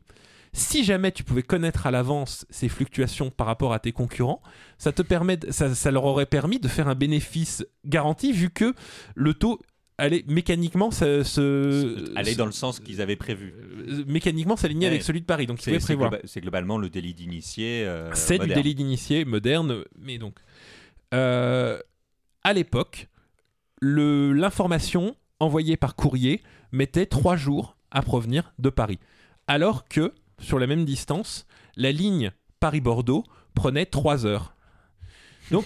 [0.54, 4.42] Si jamais tu pouvais connaître à l'avance ces fluctuations par rapport à tes concurrents,
[4.78, 8.50] ça, te permet de- ça, ça leur aurait permis de faire un bénéfice garanti vu
[8.50, 8.74] que
[9.16, 9.60] le taux
[9.98, 13.54] allait mécaniquement se, se- Aller dans le sens qu'ils avaient prévu.
[13.88, 14.92] euh, mécaniquement s'aligner Ouais.
[14.94, 15.46] avec celui de Paris.
[15.48, 16.12] Donc, C'est pouvaient c'est prévoir.
[16.12, 17.86] globa- c'est globalement le délit d'initié.
[17.86, 20.36] euh, C'est du délit d'initié moderne, mais donc.
[21.14, 21.80] euh,
[22.44, 23.08] à l'époque,
[23.82, 29.00] l'information envoyée par courrier mettait trois jours à provenir de Paris.
[29.48, 33.24] Alors que, sur la même distance, la ligne Paris-Bordeaux
[33.54, 34.56] prenait trois heures.
[35.52, 35.66] Donc,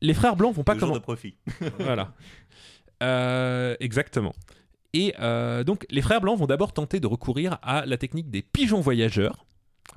[0.00, 1.36] les frères blancs vont pas comment de profit.
[1.78, 2.14] voilà.
[3.02, 4.34] Euh, exactement.
[4.92, 8.42] Et euh, donc, les frères blancs vont d'abord tenter de recourir à la technique des
[8.42, 9.44] pigeons voyageurs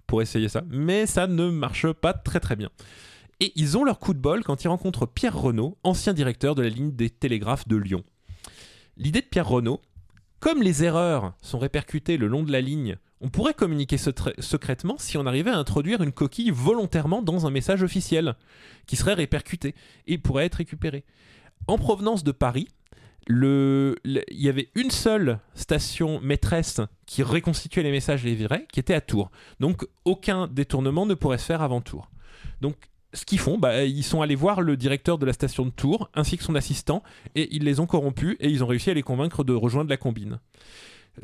[0.08, 2.69] pour essayer ça, mais ça ne marche pas très très bien.
[3.39, 6.62] Et ils ont leur coup de bol quand ils rencontrent Pierre Renaud, ancien directeur de
[6.62, 8.03] la ligne des télégraphes de Lyon.
[8.97, 9.82] L'idée de Pierre Renaud,
[10.39, 15.17] comme les erreurs sont répercutées le long de la ligne, on pourrait communiquer secrètement si
[15.17, 18.36] on arrivait à introduire une coquille volontairement dans un message officiel,
[18.86, 19.75] qui serait répercuté
[20.08, 21.03] et pourrait être récupéré.
[21.67, 22.67] En provenance de Paris,
[23.29, 28.79] il y avait une seule station maîtresse qui reconstituait les messages et les virait, qui
[28.79, 29.29] était à Tours.
[29.60, 32.10] Donc aucun détournement ne pourrait se faire avant Tours.
[32.62, 32.75] Donc
[33.13, 36.10] ce qu'ils font, bah, ils sont allés voir le directeur de la station de Tours
[36.13, 37.03] ainsi que son assistant
[37.36, 39.97] et ils les ont corrompus et ils ont réussi à les convaincre de rejoindre la
[39.97, 40.39] combine.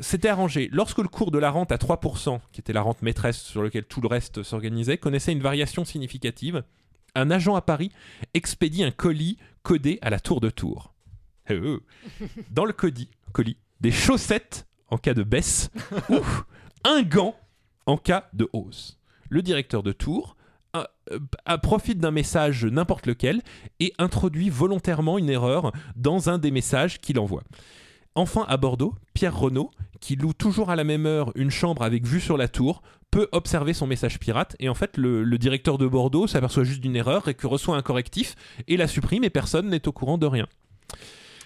[0.00, 0.68] C'était arrangé.
[0.72, 3.84] Lorsque le cours de la rente à 3%, qui était la rente maîtresse sur laquelle
[3.84, 6.62] tout le reste s'organisait, connaissait une variation significative,
[7.14, 7.90] un agent à Paris
[8.34, 10.92] expédie un colis codé à la tour de Tours.
[11.48, 11.80] Eh, euh.
[12.50, 15.70] Dans le colis, colis, des chaussettes en cas de baisse
[16.10, 16.18] ou
[16.84, 17.34] un gant
[17.86, 18.98] en cas de hausse.
[19.28, 20.36] Le directeur de Tours
[20.72, 20.88] a-
[21.46, 23.42] a- profite d'un message n'importe lequel
[23.80, 27.42] et introduit volontairement une erreur dans un des messages qu'il envoie.
[28.16, 32.04] Enfin, à Bordeaux, Pierre Renaud, qui loue toujours à la même heure une chambre avec
[32.06, 34.56] vue sur la tour, peut observer son message pirate.
[34.58, 37.76] Et en fait, le, le directeur de Bordeaux s'aperçoit juste d'une erreur et que reçoit
[37.76, 38.34] un correctif
[38.68, 40.46] et la supprime et personne n'est au courant de rien.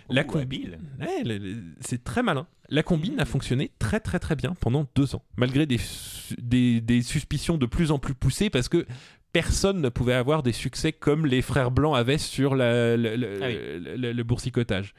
[0.08, 0.78] La Ouh, com- habile.
[1.00, 2.46] Ouais, le- le- c'est très malin.
[2.68, 5.78] La combine a fonctionné très très très bien pendant deux ans, malgré des,
[6.38, 8.86] des, des suspicions de plus en plus poussées parce que
[9.32, 13.38] personne ne pouvait avoir des succès comme les frères blancs avaient sur la- le- le-
[13.42, 13.56] Ah oui.
[13.98, 14.94] le- le boursicotage.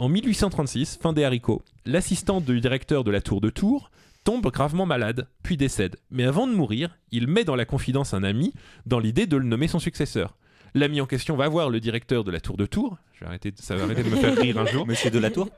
[0.00, 3.90] En 1836, fin des haricots, l'assistant du directeur de la tour de Tours
[4.24, 5.96] tombe gravement malade, puis décède.
[6.10, 8.54] Mais avant de mourir, il met dans la confidence un ami
[8.86, 10.38] dans l'idée de le nommer son successeur.
[10.72, 12.96] L'ami en question va voir le directeur de la tour de Tours.
[13.12, 14.86] Je vais arrêter, ça va arrêter de me faire rire un jour.
[14.86, 15.50] Monsieur de la Tour?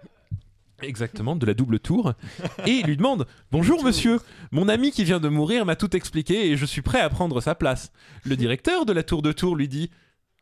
[0.82, 2.14] Exactement, de la double tour.
[2.66, 4.18] Et il lui demande Bonjour monsieur,
[4.50, 7.40] mon ami qui vient de mourir m'a tout expliqué et je suis prêt à prendre
[7.40, 7.92] sa place.
[8.24, 9.92] Le directeur de la tour de tour lui dit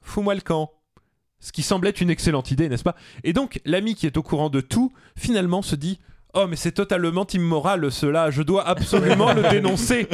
[0.00, 0.72] Fous-moi le camp.
[1.40, 2.96] Ce qui semble être une excellente idée, n'est-ce pas?
[3.24, 5.98] Et donc, l'ami qui est au courant de tout, finalement se dit
[6.34, 10.06] Oh, mais c'est totalement immoral cela, je dois absolument le dénoncer.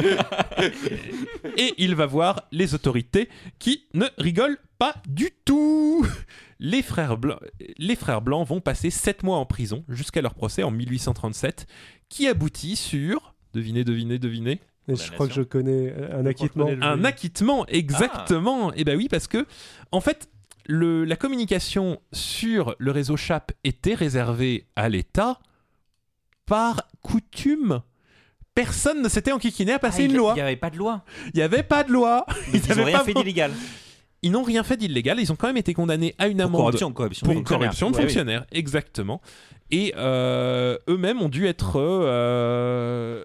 [1.57, 6.05] Et il va voir les autorités qui ne rigolent pas du tout.
[6.59, 7.39] Les frères, blancs,
[7.77, 11.67] les frères blancs vont passer 7 mois en prison jusqu'à leur procès en 1837,
[12.09, 13.35] qui aboutit sur.
[13.53, 14.59] Devinez, devinez, devinez.
[14.87, 16.67] Et je crois que je connais un acquittement.
[16.81, 18.73] Un acquittement, exactement.
[18.73, 19.45] Et ben oui, parce que,
[19.91, 20.29] en fait,
[20.67, 25.39] le, la communication sur le réseau CHAP était réservée à l'État
[26.45, 27.81] par coutume.
[28.53, 30.33] Personne ne s'était enquiquiné à passer Ah, une il- loi.
[30.33, 31.03] Il n'y avait pas de loi.
[31.33, 32.25] Il n'y avait pas de loi.
[32.53, 33.51] Ils n'ont rien pas fait d'illégal.
[34.23, 35.19] Ils n'ont rien fait d'illégal.
[35.19, 37.25] Ils ont quand même été condamnés à une Pour amende corruption, corruption.
[37.25, 37.59] pour de fonctionnaire.
[37.67, 38.03] corruption de Ouais, oui.
[38.05, 39.21] fonctionnaires, exactement.
[39.69, 43.23] Et euh, eux-mêmes ont dû être euh,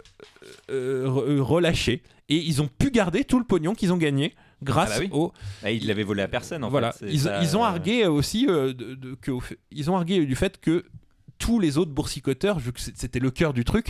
[0.70, 2.02] euh, re- relâchés.
[2.28, 5.10] Et ils ont pu garder tout le pognon qu'ils ont gagné grâce Ah bah oui.
[5.12, 5.32] au.
[5.62, 6.92] Bah, ils l'avaient volé à personne en voilà.
[6.92, 7.06] fait.
[7.10, 9.96] Ils, ça, ils ont euh, argué aussi euh, de- de- que, au fait- ils ont
[9.96, 10.84] argué du fait que
[11.38, 13.88] tous les autres boursicoteurs, vu que c'était le cœur du truc,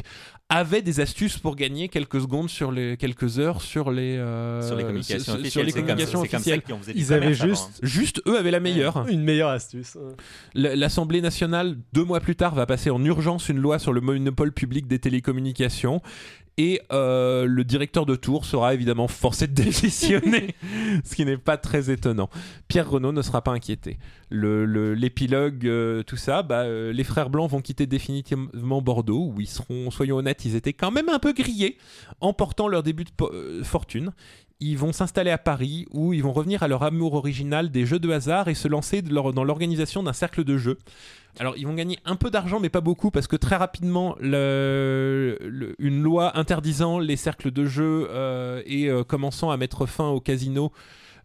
[0.48, 4.74] avaient des astuces pour gagner quelques secondes sur les quelques heures sur les euh, sur
[4.74, 5.66] les communications sur officielles.
[5.66, 5.98] les comme- comme
[6.82, 7.78] ça Ils avaient avant, juste hein.
[7.82, 9.06] Juste eux avaient la meilleure.
[9.08, 9.98] une meilleure astuce.
[10.54, 14.52] L'Assemblée nationale, deux mois plus tard, va passer en urgence une loi sur le monopole
[14.52, 16.00] public des télécommunications.
[16.58, 20.54] Et euh, le directeur de Tours sera évidemment forcé de démissionner,
[21.04, 22.28] ce qui n'est pas très étonnant.
[22.68, 23.98] Pierre Renaud ne sera pas inquiété.
[24.28, 29.32] Le- le- L'épilogue, euh, tout ça, bah, euh, les frères blancs vont quitter définitivement Bordeaux,
[29.34, 31.78] où ils seront, soyons honnêtes, ils étaient quand même un peu grillés
[32.20, 34.12] en portant leur début de fortune.
[34.64, 37.98] Ils vont s'installer à Paris, où ils vont revenir à leur amour original des jeux
[37.98, 40.78] de hasard et se lancer de leur- dans l'organisation d'un cercle de jeux.
[41.40, 45.36] Alors, ils vont gagner un peu d'argent, mais pas beaucoup, parce que très rapidement, le-
[45.40, 50.08] le- une loi interdisant les cercles de jeux euh, et euh, commençant à mettre fin
[50.08, 50.70] au casino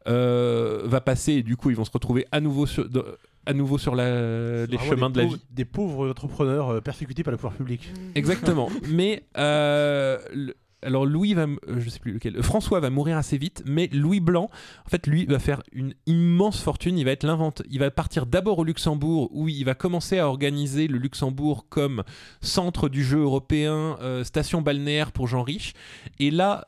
[0.07, 3.03] euh, va passer, et du coup, ils vont se retrouver à nouveau sur, de-
[3.45, 5.41] à nouveau sur la- les chemins de la pauvres- vie.
[5.51, 7.91] Des pauvres entrepreneurs persécutés par le pouvoir public.
[8.15, 8.69] Exactement.
[8.89, 13.17] mais euh, le- alors Louis va, euh, je sais plus lequel, euh, François va mourir
[13.17, 14.49] assez vite, mais Louis Blanc,
[14.85, 16.97] en fait, lui va faire une immense fortune.
[16.97, 17.63] Il va être l'invente.
[17.69, 22.03] Il va partir d'abord au Luxembourg, où il va commencer à organiser le Luxembourg comme
[22.41, 25.73] centre du jeu européen, euh, station balnéaire pour gens riches.
[26.19, 26.65] Et là,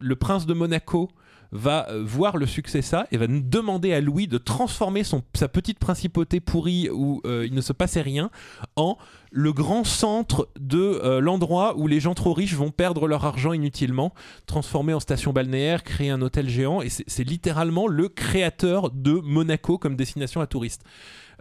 [0.00, 1.10] le prince de Monaco
[1.52, 5.48] va euh, voir le succès ça et va demander à Louis de transformer son, sa
[5.48, 8.30] petite principauté pourrie où euh, il ne se passait rien
[8.74, 8.96] en
[9.30, 13.52] le grand centre de euh, l'endroit où les gens trop riches vont perdre leur argent
[13.52, 14.12] inutilement,
[14.46, 19.78] transformer en station balnéaire, créer un hôtel géant, et c'est littéralement le créateur de Monaco
[19.78, 20.84] comme destination à touristes.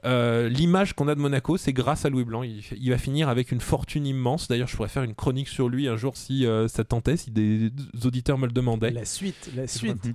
[0.03, 2.41] Euh, L'image qu'on a de Monaco, c'est grâce à Louis Blanc.
[2.43, 4.47] Il, il va finir avec une fortune immense.
[4.47, 7.29] D'ailleurs, je pourrais faire une chronique sur lui un jour si euh, ça tentait, si
[7.31, 8.91] des, des auditeurs me le demandaient.
[8.91, 10.09] La suite, la suite.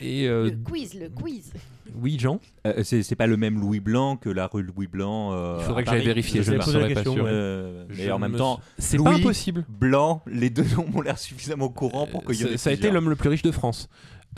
[0.00, 1.52] Et euh, Le quiz, le quiz.
[2.00, 5.32] oui, Jean, Euh, c'est pas le même Louis Blanc que la rue Louis Blanc.
[5.34, 6.42] euh, il faudrait que j'aille vérifier.
[6.42, 7.24] Je ne serais pas question, sûr.
[7.26, 9.66] Euh, mais en même me temps, C'est pas Louis- impossible.
[9.68, 12.70] Blanc, les deux noms m'ont l'air suffisamment au courant pour qu'il y ait Ça, ça
[12.70, 13.88] a été l'homme le plus riche de France.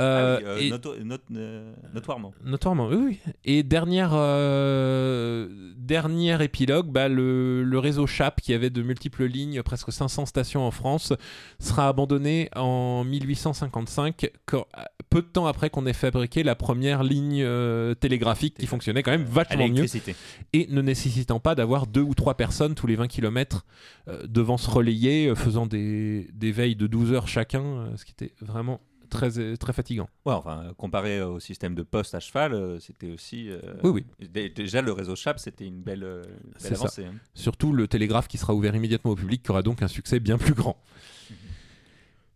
[0.00, 2.32] Ah Euh, oui, euh, et- noto- not- euh, notoirement.
[2.44, 3.32] Notoirement, oui, oui.
[3.44, 9.62] Et dernière, euh, dernier épilogue, bah, le, le réseau CHAP, qui avait de multiples lignes,
[9.62, 11.12] presque 500 stations en France,
[11.58, 14.66] sera abandonné en 1855, quand-
[15.10, 19.10] peu de temps après qu'on ait fabriqué la première ligne euh, télégraphique qui fonctionnait quand
[19.10, 19.86] même À vachement mieux
[20.52, 23.66] et ne nécessitant pas d'avoir deux ou trois personnes tous les 20 km
[24.26, 28.12] devant se relayer, euh, faisant des, des veilles de 12 heures chacun, euh, ce qui
[28.12, 28.80] était vraiment
[29.11, 30.09] très, très fatigant.
[30.25, 33.51] Ouais, enfin, euh, comparé au système de poste à cheval, euh, c'était aussi.
[33.51, 36.23] euh, Oui, dé- Déjà, le réseau CHAP, c'était une belle, euh,
[36.57, 37.05] C'est avancée.
[37.05, 37.14] hein.
[37.35, 40.38] Surtout le télégraphe qui sera ouvert immédiatement au public, qui aura donc un succès bien
[40.38, 40.77] plus grand.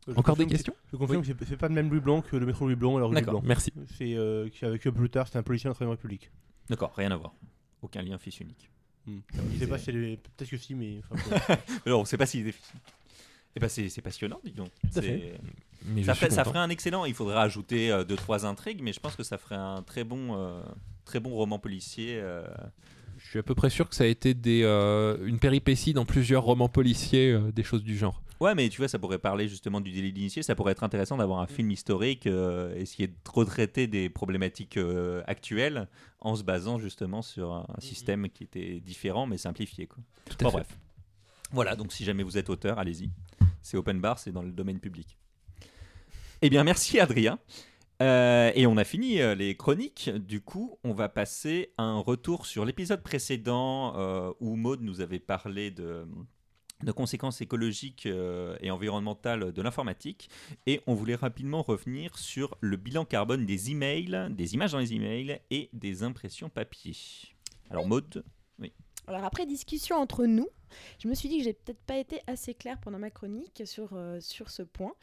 [0.06, 0.74] Je Encore des questions?
[0.92, 3.08] Je confirme que c'est- c'est pas le même Louis Blanc que le métro Louis Blanc
[3.10, 3.42] D'accord.
[3.42, 3.72] Merci.
[3.96, 6.30] C'est euh, qui avec eux plus tard, c'était un policier de la Troisième République.
[6.68, 7.32] D'accord, rien à voir.
[7.80, 8.68] Aucun lien fils unique.
[9.06, 9.20] Hmm.
[9.54, 11.14] Je sais pas si c'est les- peut-être que si, mais enfin.
[11.86, 12.84] Alors, on ne sait pas s'il est fils unique.
[13.56, 14.70] Eh ben, c'est c'est passionnant, dis donc.
[15.86, 17.04] Mais Ça, fait- ferait un excellent.
[17.04, 20.04] Il faudrait ajouter euh, deux trois intrigues, mais je pense que ça ferait un très
[20.04, 20.62] bon, euh,
[21.04, 22.18] très bon roman policier.
[22.22, 22.46] euh.
[23.18, 26.04] Je suis à peu près sûr que ça a été des, euh, une péripétie dans
[26.04, 28.22] plusieurs romans policiers, des choses du genre.
[28.40, 30.42] Ouais, mais tu vois, ça pourrait parler justement du délit d'initié.
[30.42, 32.26] Ça pourrait être intéressant d'avoir un film historique,
[32.76, 34.78] essayer de retraiter des problématiques
[35.26, 35.88] actuelles
[36.20, 39.86] en se basant justement sur un système qui était différent mais simplifié.
[39.86, 40.02] Quoi.
[40.28, 40.56] Tout à Bon, fait.
[40.56, 40.78] bref.
[41.52, 43.10] Voilà, donc si jamais vous êtes auteur, allez-y.
[43.62, 45.16] C'est open bar, c'est dans le domaine public.
[46.46, 47.38] Eh bien, merci Adrien.
[48.02, 50.10] Euh, et on a fini euh, les chroniques.
[50.10, 55.00] Du coup, on va passer à un retour sur l'épisode précédent euh, où Maud nous
[55.00, 56.06] avait parlé de,
[56.82, 58.06] de conséquences écologiques
[58.60, 60.28] et environnementales de l'informatique.
[60.66, 64.92] Et on voulait rapidement revenir sur le bilan carbone des emails, des images dans les
[64.92, 66.94] emails et des impressions papier.
[67.70, 68.22] Alors, Maud,
[69.06, 70.48] Alors après discussion entre nous,
[70.98, 73.90] je me suis dit que j'ai peut-être pas été assez claire pendant ma chronique sur,
[73.92, 74.94] euh, ce point.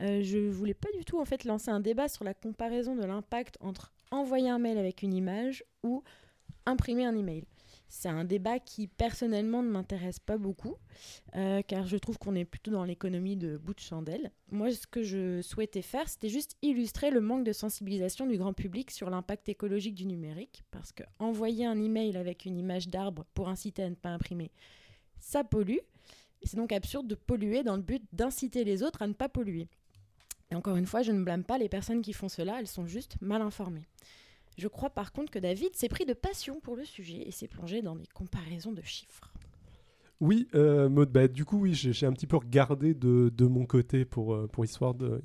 [0.00, 3.04] Euh, je voulais pas du tout en fait lancer un débat sur la comparaison de
[3.04, 6.02] l'impact entre envoyer un mail avec une image ou
[6.66, 7.44] imprimer un email.
[7.88, 10.76] C'est un débat qui personnellement ne m'intéresse pas beaucoup,
[11.36, 14.30] euh, car je trouve qu'on est plutôt dans l'économie de bout de chandelle.
[14.50, 18.52] Moi, ce que je souhaitais faire, c'était juste illustrer le manque de sensibilisation du grand
[18.52, 23.24] public sur l'impact écologique du numérique, parce que envoyer un email avec une image d'arbre
[23.32, 24.50] pour inciter à ne pas imprimer,
[25.18, 25.78] ça pollue.
[26.40, 29.28] Et c'est donc absurde de polluer dans le but d'inciter les autres à ne pas
[29.28, 29.66] polluer.
[30.50, 32.86] Et encore une fois, je ne blâme pas les personnes qui font cela, elles sont
[32.86, 33.86] juste mal informées.
[34.58, 37.46] Je crois par contre que David s'est pris de passion pour le sujet et s'est
[37.46, 39.32] plongé dans des comparaisons de chiffres.
[40.20, 44.04] Oui, euh, Maud, bah, du coup, oui, j'ai un petit peu regardé de, mon côté
[44.04, 45.22] pour, euh, histoire de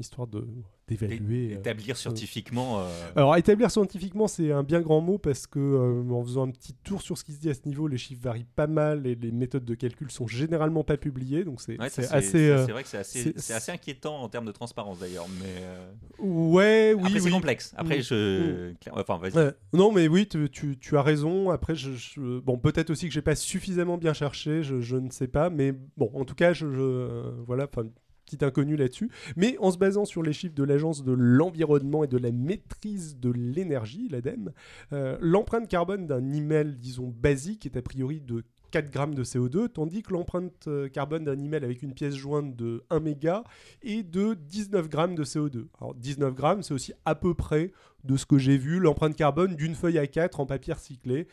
[0.88, 1.54] d'évaluer.
[1.54, 2.80] euh, établir scientifiquement.
[2.82, 2.84] euh,
[3.15, 6.74] Alors, établir scientifiquement, c'est un bien grand mot parce que, euh, en faisant un petit
[6.84, 9.15] tour sur ce qui se dit à ce niveau, les chiffres varient pas mal et
[9.15, 12.04] les méthodes de calcul sont généralement pas publiées, donc c'est ouais, assez.
[12.22, 15.28] c'est- euh, c'est vrai que c'est assez, assez inquiétant en termes de transparence d'ailleurs.
[15.41, 17.32] Mais euh, Ouais, oui, après, c'est oui.
[17.32, 17.74] complexe.
[17.78, 18.02] Après, Mm.
[18.02, 18.74] je.
[18.91, 19.54] Enfin, vas-y.
[19.74, 21.50] Non, mais oui, tu, tu- tu as raison.
[21.50, 25.10] Après, je, je- bon, peut-être aussi que j'ai pas suffisamment bien cherché, je, je ne
[25.10, 27.88] sais pas, mais bon, en tout cas, je, je- euh, voilà, enfin,
[28.25, 29.09] petit inconnu là-dessus.
[29.36, 33.17] Mais en se basant sur les chiffres de l'Agence de l'environnement et de la maîtrise
[33.17, 34.51] de l'énergie, l'ADEME,
[34.91, 39.69] euh, l'empreinte carbone d'un email, disons basique, est a priori de 4 grammes de CO2,
[39.69, 43.43] tandis que l'empreinte euh, carbone d'un email avec une pièce jointe de 1 méga
[43.83, 45.67] est de 19 grammes de CO2.
[45.79, 47.71] Alors 19 grammes, c'est aussi à peu près
[48.03, 51.27] de ce que j'ai vu, l'empreinte carbone d'une feuille A4 en papier recyclé.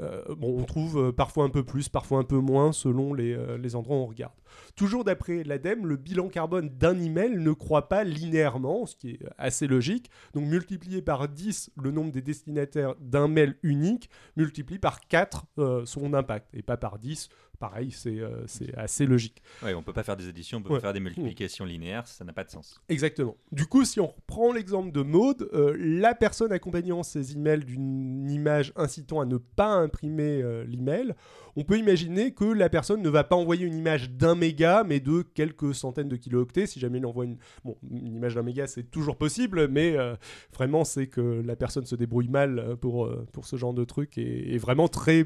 [0.00, 3.58] Euh, on trouve euh, parfois un peu plus, parfois un peu moins, selon les, euh,
[3.58, 4.34] les endroits où on regarde.
[4.76, 9.20] Toujours d'après l'ADEME, le bilan carbone d'un email ne croît pas linéairement, ce qui est
[9.36, 10.10] assez logique.
[10.34, 15.84] Donc multiplié par 10 le nombre des destinataires d'un mail unique, multiplie par 4 euh,
[15.84, 17.28] son impact, et pas par 10.
[17.58, 18.44] Pareil, c'est euh,
[18.76, 19.42] assez logique.
[19.64, 20.76] Ouais, on peut pas faire des additions, on peut Ouais.
[20.76, 22.80] pas faire des multiplications linéaires, ça n'a pas de sens.
[22.88, 23.36] Exactement.
[23.50, 28.30] Du coup, si on reprend l'exemple de Maude, euh, la personne accompagnant ses emails d'une
[28.30, 31.14] image incitant à ne pas imprimer euh, l'email,
[31.56, 35.00] on peut imaginer que la personne ne va pas envoyer une image d'un méga, mais
[35.00, 36.66] de quelques centaines de kilooctets.
[36.68, 40.14] Si jamais il envoie une, bon, une image d'un méga, c'est toujours possible, mais euh,
[40.54, 44.54] vraiment, c'est que la personne se débrouille mal pour, pour ce genre de truc et
[44.54, 45.24] est vraiment très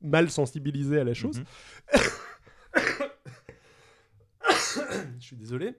[0.00, 1.40] mal sensibilisée à la chose.
[1.40, 1.44] Mhm.
[5.18, 5.74] Je suis désolé.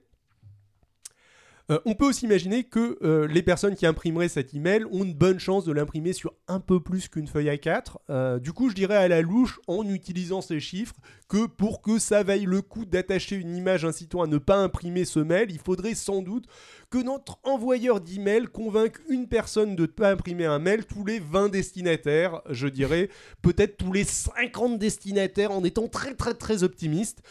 [1.70, 5.14] Euh, on peut aussi imaginer que euh, les personnes qui imprimeraient cet email ont une
[5.14, 7.96] bonne chance de l'imprimer sur un peu plus qu'une feuille A4.
[8.10, 10.96] Euh, du coup, je dirais à la louche, en utilisant ces chiffres,
[11.28, 15.04] que pour que ça vaille le coup d'attacher une image incitant à ne pas imprimer
[15.04, 16.46] ce mail, il faudrait sans doute
[16.90, 21.20] que notre envoyeur d'email convainque une personne de ne pas imprimer un mail tous les
[21.20, 23.08] 20 destinataires, je dirais
[23.40, 27.22] peut-être tous les 50 destinataires en étant très très très optimiste.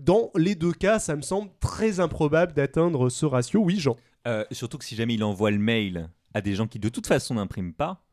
[0.00, 3.61] Dans les deux cas, ça me semble très improbable d'atteindre ce ratio.
[3.62, 3.96] Oui, Jean.
[4.26, 7.06] Euh, surtout que si jamais il envoie le mail à des gens qui de toute
[7.06, 8.04] façon n'impriment pas,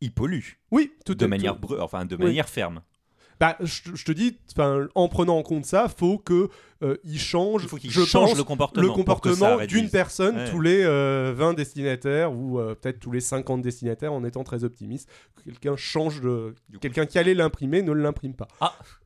[0.00, 2.24] il pollue Oui, tout de à- manière tout- breu- enfin de Oui.
[2.24, 2.82] manière ferme.
[3.40, 4.38] Bah, je, je te dis,
[4.94, 6.48] en prenant en compte ça, faut que
[6.84, 7.64] euh, il change.
[7.64, 9.56] Il faut qu'il je change pense, le comportement.
[9.58, 10.50] le d'une personne Ouais.
[10.50, 14.62] tous les euh, 20 destinataires ou euh, peut-être tous les 50 destinataires en étant très
[14.62, 15.08] optimiste.
[15.36, 16.54] Que Quelqu'un change de.
[16.80, 18.46] Quelqu'un qui allait l'imprimer ne l'imprime pas.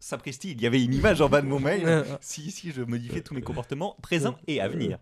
[0.01, 1.85] Sapristi, il y avait une image en bas de mon mail.
[2.21, 4.99] Si, si, je modifiais tous mes comportements présents et à venir.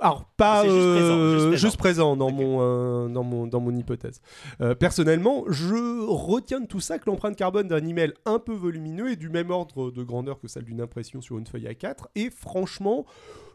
[0.00, 1.56] Alors pas juste euh, présent, juste présent.
[1.66, 4.20] juste présent dans mon euh, dans mon dans mon hypothèse.
[4.60, 9.10] Euh, personnellement, je retiens de tout ça que l'empreinte carbone d'un email un peu volumineux
[9.12, 12.30] est du même ordre de grandeur que celle d'une impression sur une feuille A4 et
[12.30, 13.06] franchement,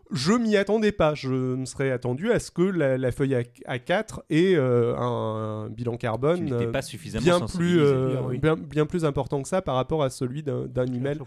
[0.09, 1.13] je m'y attendais pas.
[1.13, 5.69] Je me serais attendu à ce que la, la feuille A- A4 ait euh, un,
[5.69, 8.37] bilan carbone euh, pas suffisamment bien plus euh, bien, oui.
[8.39, 11.19] bien, bien plus important que ça par rapport à celui d'un email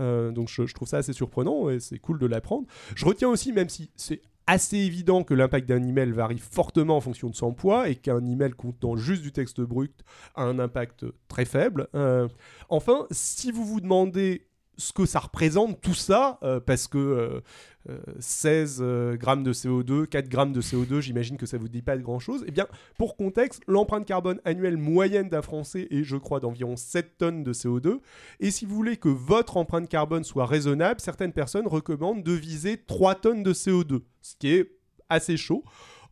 [0.00, 2.66] euh, donc je, je trouve ça assez surprenant et c'est cool de l'apprendre.
[2.94, 7.00] Je retiens aussi, même si c'est assez évident que l'impact d'un email varie fortement en
[7.00, 9.94] fonction de son poids et qu'un email contenant juste du texte brut
[10.34, 11.86] a un impact très faible.
[11.94, 12.26] Euh,
[12.68, 14.48] enfin, si vous vous demandez
[14.80, 17.40] ce que ça représente tout ça, euh, parce que euh,
[17.88, 21.80] euh, 16 euh, grammes de CO2, 4 grammes de CO2, j'imagine que ça vous dit
[21.80, 22.44] pas de grand-chose.
[22.46, 22.66] Eh bien,
[22.98, 27.52] pour contexte, l'empreinte carbone annuelle moyenne d'un Français est, je crois, d'environ 7 tonnes de
[27.54, 28.00] CO2.
[28.40, 32.76] Et si vous voulez que votre empreinte carbone soit raisonnable, certaines personnes recommandent de viser
[32.86, 34.72] 3 tonnes de CO2, ce qui est
[35.08, 35.64] assez chaud.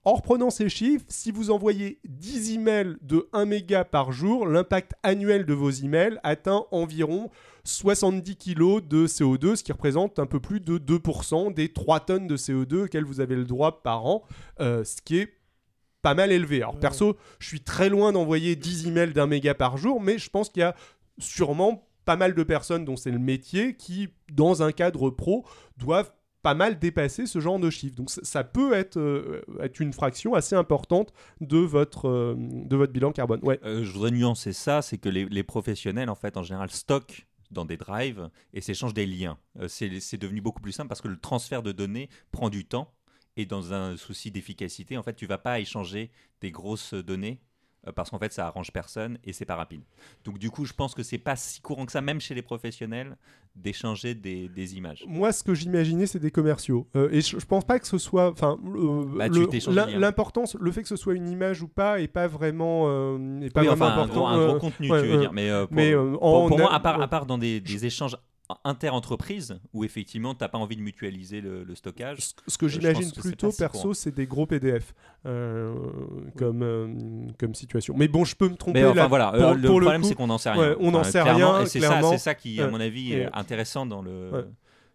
[0.04, 4.92] En reprenant ces chiffres, si vous envoyez 10 emails de 1 méga par jour, l'impact
[5.02, 7.30] annuel de vos emails atteint environ
[7.64, 12.26] 70 kg de CO2, ce qui représente un peu plus de 2% des 3 tonnes
[12.26, 14.22] de CO2 auxquelles vous avez le droit par an,
[14.60, 15.32] euh, ce qui est
[16.02, 16.58] pas mal élevé.
[16.58, 20.30] Alors perso, je suis très loin d'envoyer 10 emails d'un méga par jour, mais je
[20.30, 20.74] pense qu'il y a
[21.18, 25.44] sûrement pas mal de personnes dont c'est le métier qui, dans un cadre pro,
[25.76, 27.96] doivent pas mal dépasser ce genre de chiffre.
[27.96, 32.76] Donc ça, ça peut être, euh, être une fraction assez importante de votre, euh, de
[32.76, 33.40] votre bilan carbone.
[33.42, 33.60] Ouais.
[33.64, 37.26] Euh, je voudrais nuancer ça, c'est que les, les professionnels, en fait, en général, stockent
[37.50, 39.38] dans des drives et s'échangent des liens.
[39.58, 42.94] Euh, c'est devenu beaucoup plus simple parce que le transfert de données prend du temps
[43.36, 47.40] et dans un souci d'efficacité, en fait, tu vas pas échanger des grosses données
[47.94, 49.80] parce qu'en fait, ça arrange personne et c'est pas rapide.
[50.24, 52.42] Donc du coup, je pense que c'est pas si courant que ça, même chez les
[52.42, 53.16] professionnels,
[53.56, 55.04] d'échanger des, des images.
[55.08, 56.86] Moi, ce que j'imaginais, c'est des commerciaux.
[56.94, 58.30] Euh, et je, je pense pas que ce soit.
[58.30, 62.08] Enfin, euh, Bah, le- l'importance, le fait que ce soit une image ou pas, est
[62.08, 64.20] pas vraiment, euh, est pas Oui, vraiment enfin, un important.
[64.20, 65.32] gros, un gros Euh, contenu, ouais, tu veux dire.
[65.32, 67.60] Mais, euh, pour, mais euh, pour- en pour moi, à part, à part dans des,
[67.60, 68.16] des échanges
[68.64, 72.18] inter-entreprises où effectivement, tu n'as pas envie de mutualiser le, le stockage.
[72.20, 74.94] Ce- Ce que je j'imagine plutôt, si perso, c'est des gros PDF
[75.26, 75.74] euh,
[76.36, 77.94] comme, euh, comme situation.
[77.96, 79.06] Mais bon, je peux me tromper Mais enfin là.
[79.08, 80.60] voilà, pour- euh, le pour le problème c'est qu'on n'en sait rien.
[80.70, 82.10] ouais, on n'en Enfin, sait clairement, rien, Et c'est ça, clairement.
[82.12, 84.44] c'est ça qui, à mon avis, est intéressant dans, le, Ouais.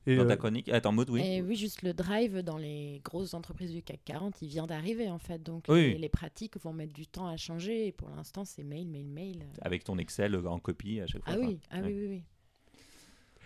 [0.05, 0.67] Et, dans ta euh, chronique.
[0.67, 1.21] Attends, mode, oui.
[1.23, 5.09] Et oui, juste le drive dans les grosses entreprises du CAC 40, il vient d'arriver
[5.09, 5.41] en fait.
[5.41, 5.93] Donc Oui.
[5.93, 7.87] les, les pratiques vont mettre du temps à changer.
[7.87, 9.45] Et pour l'instant, c'est mail, mail, mail.
[9.61, 11.33] Avec ton Excel en copie à chaque fois.
[11.33, 11.83] Ah enfin, oui, ah ouais.
[11.85, 12.23] oui, oui, oui.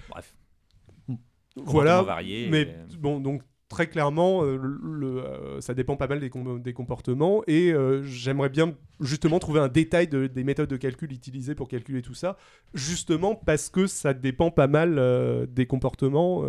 [0.09, 0.35] Bref.
[1.55, 2.01] voilà.
[2.03, 6.29] Varié, mais et- bon, donc très clairement, euh, le, euh, ça dépend pas mal des,
[6.29, 7.43] com- des comportements.
[7.47, 11.67] Et euh, j'aimerais bien justement trouver un détail de- des méthodes de calcul utilisées pour
[11.67, 12.37] calculer tout ça,
[12.73, 16.45] justement parce que ça dépend pas mal des comportements.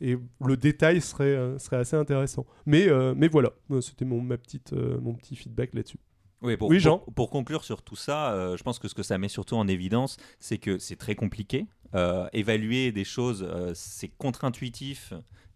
[0.00, 2.46] et le détail serait, serait assez intéressant.
[2.66, 3.50] Mais, mais voilà,
[3.80, 5.98] c'était mon, ma petite, mon petit feedback là-dessus.
[6.40, 9.02] Oui, pour, Oui, Jean pour, pour conclure sur tout ça, je pense que ce que
[9.02, 11.66] ça met surtout en évidence, c'est que c'est très compliqué.
[11.94, 15.12] Euh, évaluer des choses, euh, c'est contre-intuitif.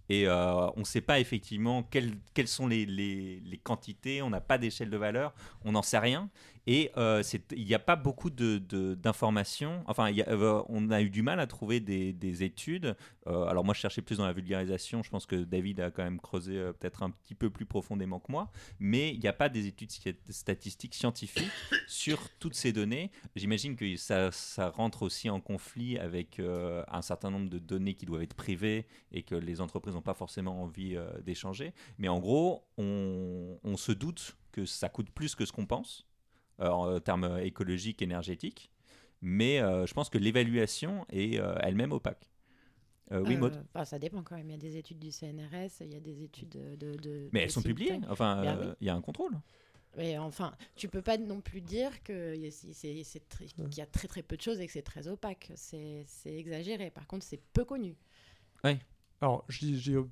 [0.09, 4.59] Et euh, on ne sait pas effectivement quelles, sont les- les quantités, on n'a pas
[4.59, 5.33] d'échelle de valeur,
[5.65, 6.29] on n'en sait rien.
[6.69, 7.23] Et euh,
[7.57, 9.83] il n'y a pas beaucoup de- de- d'informations.
[9.87, 12.95] Enfin, il y a- euh, on a eu du mal à trouver des, des études.
[13.27, 15.03] Euh, alors moi, je cherchais plus dans la vulgarisation.
[15.03, 18.31] Je pense que David a quand même creusé peut-être un petit peu plus profondément que
[18.31, 18.53] moi.
[18.79, 19.91] Mais il n'y a pas des études
[20.29, 21.51] statistiques scientifiques
[21.89, 23.11] sur toutes ces données.
[23.35, 28.07] J'imagine que ça, ça rentre aussi en conflit avec un certain nombre de données qui
[28.07, 31.73] doivent être privées et que les entreprises n'ont pas forcément envie d'échanger.
[31.99, 36.07] Mais en gros, on, on se doute que ça coûte plus que ce qu'on pense
[36.59, 38.71] en termes écologiques, énergétiques.
[39.21, 42.29] Mais euh, je pense que l'évaluation est euh, elle-même opaque.
[43.13, 44.49] Euh, oui, Euh, Maud enfin, ça dépend quand même.
[44.49, 46.77] Il y a des études du CNRS, il y a des études de.
[46.77, 47.91] de- de- Mais de elles sont publiées.
[48.01, 48.05] tank.
[48.09, 48.75] Enfin, Ben euh, oui.
[48.81, 49.33] il y a un contrôle.
[49.97, 54.37] Mais enfin, tu peux pas non plus dire que qu'il y a très très peu
[54.39, 55.53] de choses et que c'est très opaque.
[55.55, 56.91] C'est c'est exagéré.
[56.91, 57.95] Par contre, c'est peu connu.
[59.23, 59.47] Alors,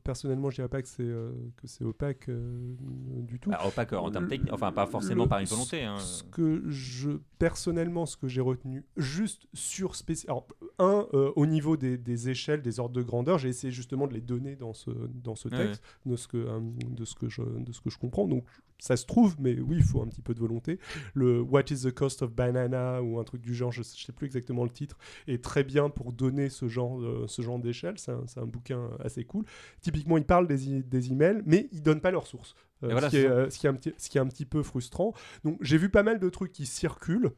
[0.04, 2.74] personnellement, je dirais pas que c'est euh, que c'est opaque euh,
[3.22, 3.50] du tout.
[3.50, 4.52] Bah, opaque en termes techniques.
[4.52, 5.82] Enfin, pas forcément le- par une volonté.
[5.82, 5.98] hein.
[5.98, 10.46] Ce que je personnellement, ce que j'ai retenu juste sur spéci- Alors,
[10.78, 14.14] un euh, au niveau des, des échelles, des ordres de grandeur, j'ai essayé justement de
[14.14, 17.28] les donner dans ce dans ce Ouais, texte, de ce que euh, de ce que
[17.28, 18.28] je de ce que je comprends.
[18.28, 18.44] Donc
[18.80, 20.78] ça se trouve, mais oui, il faut un petit peu de volonté.
[21.14, 24.12] Le What is the cost of banana ou un truc du genre, je ne sais
[24.12, 27.98] plus exactement le titre, est très bien pour donner ce genre, ce genre d'échelle.
[27.98, 29.44] C'est un, un bouquin assez cool.
[29.80, 32.54] Typiquement, il parle des, des emails, mais il donne pas leurs sources.
[32.82, 34.26] Euh, voilà, ce, qui est, euh, ce qui est un petit, ce qui est un
[34.26, 35.12] petit peu frustrant.
[35.44, 37.32] Donc j'ai vu pas mal de trucs qui circulent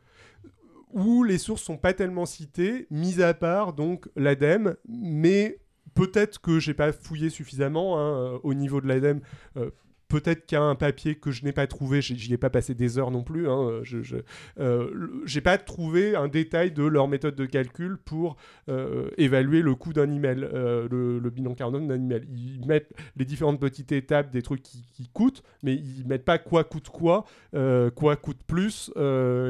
[0.92, 5.58] où les sources sont pas tellement citées, mis à part donc l'ADEME, mais
[5.94, 9.20] peut-être que j'ai pas fouillé suffisamment hein, euh, au niveau de l'ADEME.
[9.56, 9.70] euh,
[10.12, 12.74] Peut-être qu'il y a un papier que je n'ai pas trouvé, j'y ai pas passé
[12.74, 13.48] des heures non plus.
[13.48, 14.16] Hein, je, je,
[14.60, 18.36] euh, j'ai pas trouvé un détail de leur méthode de calcul pour
[18.68, 22.28] euh, évaluer le coût d'un email, euh, le, bilan carbone d'un email.
[22.30, 26.62] Ils mettent les différentes petites étapes des trucs qui, coûtent, mais ils mettent pas quoi
[26.62, 28.90] coûte quoi, euh, quoi coûte plus,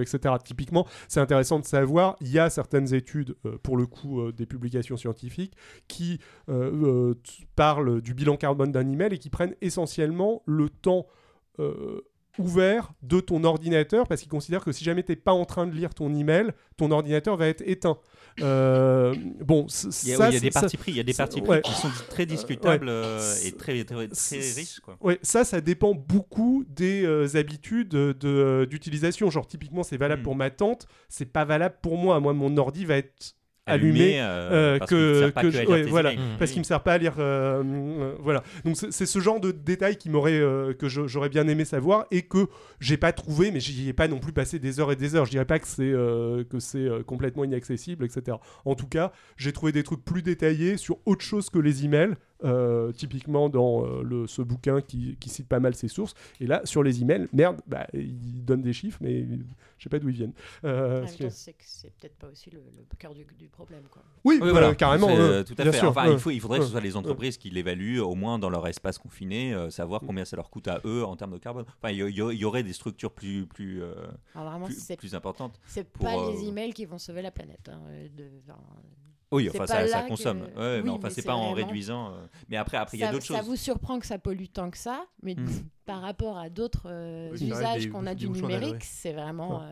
[0.00, 0.34] etc.
[0.44, 3.34] Typiquement, c'est intéressant de savoir, il y a certaines études,
[3.64, 5.56] pour le coup des publications scientifiques,
[5.88, 6.20] qui
[7.56, 11.06] parlent du bilan carbone d'un email et qui prennent essentiellement le temps
[11.58, 12.00] euh,
[12.38, 15.66] ouvert de ton ordinateur parce qu'ils considèrent que si jamais tu n'es pas en train
[15.66, 17.98] de lire ton email, ton ordinateur va être éteint.
[18.40, 19.66] Euh, bon,
[20.02, 21.12] Il y a, ça, oui, il y a des partis pris, il y a des
[21.42, 21.60] ouais.
[21.60, 24.80] pris qui sont très discutables euh, et très, très, riches.
[24.80, 24.96] Quoi.
[25.02, 29.28] Ouais, ça, ça dépend beaucoup des euh, habitudes de, de- d'utilisation.
[29.28, 30.24] Genre, typiquement, c'est valable Mm.
[30.24, 32.18] pour ma tante, c'est pas valable pour moi.
[32.20, 33.34] Moi, mon ordi va être
[33.66, 36.36] allumé, euh, euh, parce qu'il ne que, ouais, tes voilà, emails.
[36.38, 38.42] parce qu'il me sert pas à lire euh, euh, voilà.
[38.64, 42.22] Donc c'est ce genre de détail qui m'aurait euh, que j'aurais bien aimé savoir et
[42.22, 42.46] que
[42.80, 45.26] j'ai pas trouvé mais j'y ai pas non plus passé des heures et des heures.
[45.26, 49.12] Je dirais pas que c'est euh, que c'est euh, complètement inaccessible etc en tout cas
[49.36, 52.14] j'ai trouvé des trucs plus détaillés sur autre chose que les emails
[52.44, 56.46] euh, typiquement dans euh, le, ce bouquin qui, qui cite pas mal ses sources et
[56.46, 59.24] là sur les emails merde bah, il donne des chiffres mais
[59.78, 60.32] je sais pas d'où ils viennent
[60.64, 63.82] Euh, c'est- que peut-être pas aussi le, le cœur du, du problème.
[63.90, 64.02] Quoi.
[64.24, 65.78] oui, Oui, voilà, carrément euh, tout à bien fait.
[65.78, 68.14] sûr, enfin, euh, il, faut, il faudrait que ce soit les entreprises qui l'évaluent au
[68.14, 70.06] moins dans leur espace confiné, euh, savoir Mm.
[70.06, 71.64] combien ça leur coûte à eux en termes de carbone.
[71.82, 73.94] Enfin, il y, aurait des structures plus plus euh,
[74.34, 75.58] Alors vraiment, plus, plus importantes.
[75.66, 77.68] c'est pas euh, les emails qui vont sauver la planète.
[77.68, 77.80] hein,
[78.16, 78.58] de- enfin,
[79.32, 80.40] Oui, enfin ça, ça consomme.
[80.40, 82.12] que- Ouais, mais Oui, enfin mais c'est c'est pas en vraiment- réduisant.
[82.14, 83.46] euh, Mais après après il y a ça, d'autres ça choses.
[83.46, 85.46] vous surprend que ça pollue tant que ça, mais Mm.
[85.86, 89.62] par rapport à d'autres euh, Oui, ça usages qu'on a du numérique, c'est vraiment.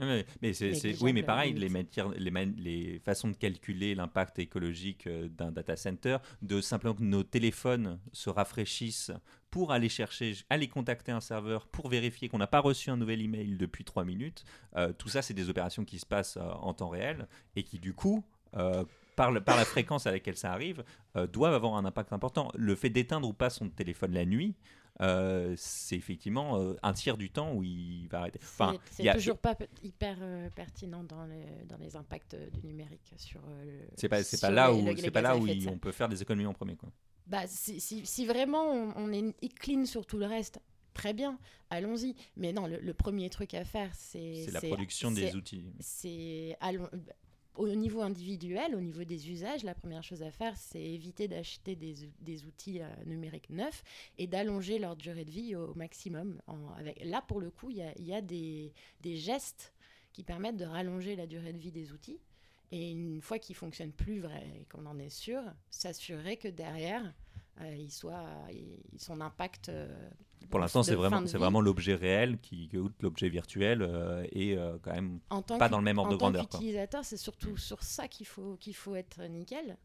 [0.00, 5.52] euh, mais c'est, oui, mais pareil, les, matières, les, façons de calculer l'impact écologique d'un
[5.52, 9.12] data center, de simplement que nos téléphones se rafraîchissent
[9.50, 13.20] pour aller chercher, aller contacter un serveur, pour vérifier qu'on n'a pas reçu un nouvel
[13.22, 14.44] email depuis 3 minutes.
[14.76, 17.78] euh, tout ça, c'est des opérations qui se passent euh, en temps réel et qui,
[17.80, 18.24] du coup,
[18.56, 18.84] euh,
[19.20, 20.82] par, le- par la fréquence à laquelle ça arrive,
[21.16, 22.50] euh, doivent avoir un impact important.
[22.54, 24.54] Le fait d'éteindre ou pas son téléphone la nuit,
[25.02, 28.38] euh, c'est effectivement euh, un tiers du temps où il va arrêter.
[28.42, 32.66] Enfin, c'est- a- toujours pas pe- hyper euh, pertinent dans les, dans les impacts du
[32.66, 33.40] numérique sur.
[33.96, 36.20] C'est pas, sur pas là où, c'est pas là où il- on peut faire des
[36.22, 36.76] économies en premier.
[36.76, 36.88] Quoi.
[37.26, 40.60] Bah, si, si- si vraiment on, on est clean sur tout le reste,
[40.94, 41.38] très bien,
[41.70, 42.14] allons-y.
[42.36, 44.42] Mais non, le, le premier truc à faire, c'est.
[44.46, 45.64] C'est la production des outils.
[45.78, 46.56] c'est
[47.56, 51.76] au niveau individuel, au niveau des usages, la première chose à faire, c'est éviter d'acheter
[51.76, 53.82] des, des outils euh, numériques neufs
[54.18, 56.40] et d'allonger leur durée de vie au maximum.
[57.04, 59.72] Là, pour le coup, il y a, des, des gestes
[60.12, 62.18] qui permettent de rallonger la durée de vie des outils.
[62.72, 67.12] Et une fois qu'ils fonctionnent plus vrai et qu'on en est sûr, s'assurer que derrière,
[67.68, 69.68] il soit, il- son impact.
[69.68, 69.88] euh,
[70.50, 74.78] Pour l'instant, c'est vraiment, c'est vraiment l'objet réel qui, que l'objet virtuel euh, est euh,
[74.82, 76.48] quand même en tant pas dans le même ordre en de tant grandeur.
[76.48, 76.58] quoi.
[76.58, 79.76] qu'utilisateur, c'est surtout sur ça qu'il faut, qu'il faut être nickel.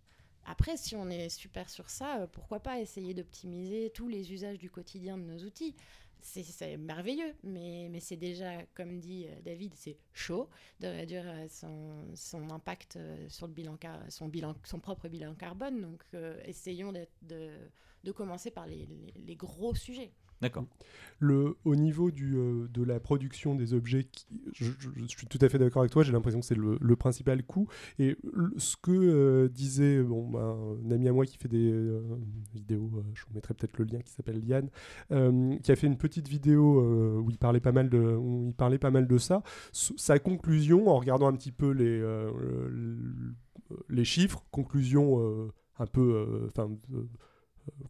[0.47, 4.59] Après, si on est super sur ça, euh, pourquoi pas essayer d'optimiser tous les usages
[4.59, 5.76] du quotidien de nos outils
[6.26, 10.49] c'est, merveilleux, mais, c'est déjà, comme dit euh, David, c'est chaud
[10.80, 11.47] de réduire euh,
[12.15, 13.78] son, impact euh, sur le bilan,
[14.09, 15.82] son, bilan, son propre bilan carbone.
[15.82, 16.03] Donc,
[16.45, 20.11] essayons de, commencer par les gros sujets.
[20.41, 20.65] D'accord.
[21.19, 24.07] le, au niveau du, euh, de la production des objets,
[24.53, 24.65] je,
[25.07, 27.67] suis tout à fait d'accord avec toi, j'ai l'impression que c'est le, principal coût.
[27.99, 28.17] Et
[28.57, 32.01] ce que euh, disait bon, bah, un ami à moi qui fait des euh,
[32.53, 34.41] vidéos, je vous mettrai peut-être le lien, qui s'appelle
[35.11, 36.81] euh, qui a fait une petite vidéo
[37.21, 39.41] où, il parlait pas mal de, où il parlait pas mal de ça.
[39.71, 43.36] Sa conclusion, en regardant un petit peu les, le-
[43.89, 46.47] les chiffres, conclusion un peu...
[46.49, 46.69] enfin,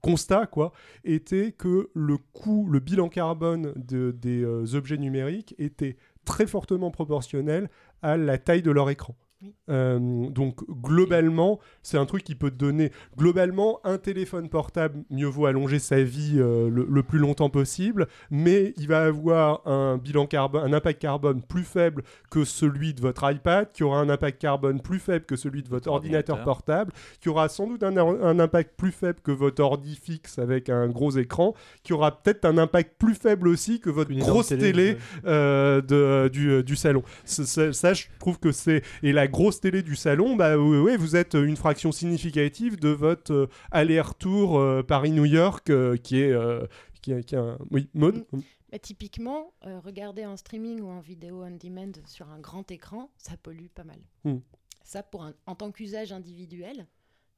[0.02, 0.72] constat quoi
[1.04, 6.92] était que le coût, le bilan carbone de- des euh, objets numériques était très fortement
[6.92, 7.70] proportionnel
[8.02, 9.16] à la taille de leur écran.
[9.42, 9.54] Oui.
[9.70, 15.04] Euh, donc globalement, c'est un truc qui peut te donner globalement un téléphone portable.
[15.10, 19.62] Mieux vaut allonger sa vie euh, le, le plus longtemps possible, mais il va avoir
[19.68, 24.00] un bilan carbone, un impact carbone plus faible que celui de votre iPad, qui aura
[24.00, 26.44] un impact carbone plus faible que celui de votre ordinateur, Ordinateur.
[26.44, 30.70] portable, qui aura sans doute un, un impact plus faible que votre ordi fixe avec
[30.70, 34.48] un gros écran, qui aura peut-être un impact plus faible aussi que votre Une grosse
[34.48, 37.04] télé, euh, de, du, du salon.
[37.26, 38.82] Ce- ça, je trouve que c'est.
[39.04, 42.90] Et la grosse télé du salon, bah oui, oui, vous êtes une fraction significative de
[42.90, 46.32] votre euh, aller-retour euh, Paris-New York euh, qui est.
[46.32, 46.66] euh,
[47.02, 48.26] qui est- qui est un- Oui, mode
[48.72, 53.12] Mais typiquement, euh, regarder en streaming ou en vidéo on demand sur un grand écran,
[53.18, 54.00] ça pollue pas mal.
[54.24, 54.40] Hmm.
[54.84, 56.88] Ça, pour un- en tant qu'usage individuel,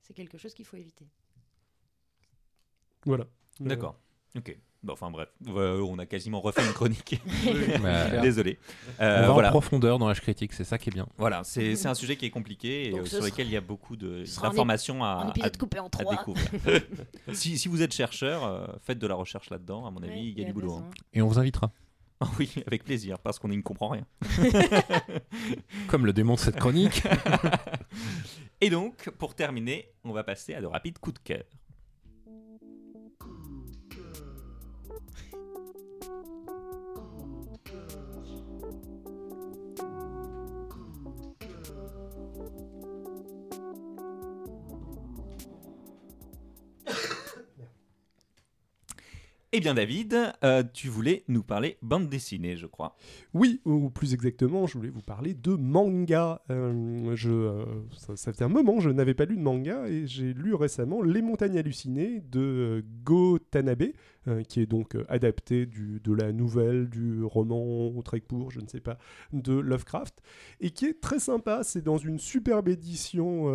[0.01, 1.07] c'est quelque chose qu'il faut éviter.
[3.05, 3.27] Voilà.
[3.59, 3.99] D'accord.
[4.37, 4.57] Ok.
[4.83, 7.19] Bon, enfin bref, Euh, on a quasiment refait une chronique.
[7.81, 8.57] Bah, Désolé.
[8.99, 9.49] on Euh, va en voilà.
[9.49, 11.07] profondeur dans la critique, c'est ça qui est bien.
[11.17, 13.95] Voilà, c'est un sujet qui est compliqué et euh, sur lequel il y a beaucoup
[13.95, 16.15] d'informations à, à- à trois.
[16.15, 16.47] découvrir.
[17.33, 19.85] si, si vous êtes chercheur, euh, faites de la recherche là-dedans.
[19.87, 20.73] À mon avis, Ouais, il y a du boulot.
[20.75, 20.85] hein.
[21.13, 21.71] Et on vous invitera.
[22.19, 24.05] Ah oui, avec plaisir, parce qu'on n'y comprend rien.
[25.87, 27.03] Comme le démontre cette chronique.
[28.61, 31.43] Et donc, pour terminer, on va passer à de rapides coups de cœur.
[49.53, 52.97] Eh bien David, euh, tu voulais nous parler bande dessinée, je crois.
[53.33, 56.41] Oui, ou plus exactement, je voulais vous parler de manga.
[56.51, 60.53] Euh, euh, ça, fait un moment je n'avais pas lu de manga et j'ai lu
[60.53, 63.93] récemment Les Montagnes Hallucinées de Go Tanabe,
[64.49, 68.97] qui est donc adapté de la nouvelle, du roman trait court, je ne sais pas,
[69.31, 70.21] de Lovecraft,
[70.59, 71.63] et qui est très sympa.
[71.63, 73.45] C'est dans une superbe édition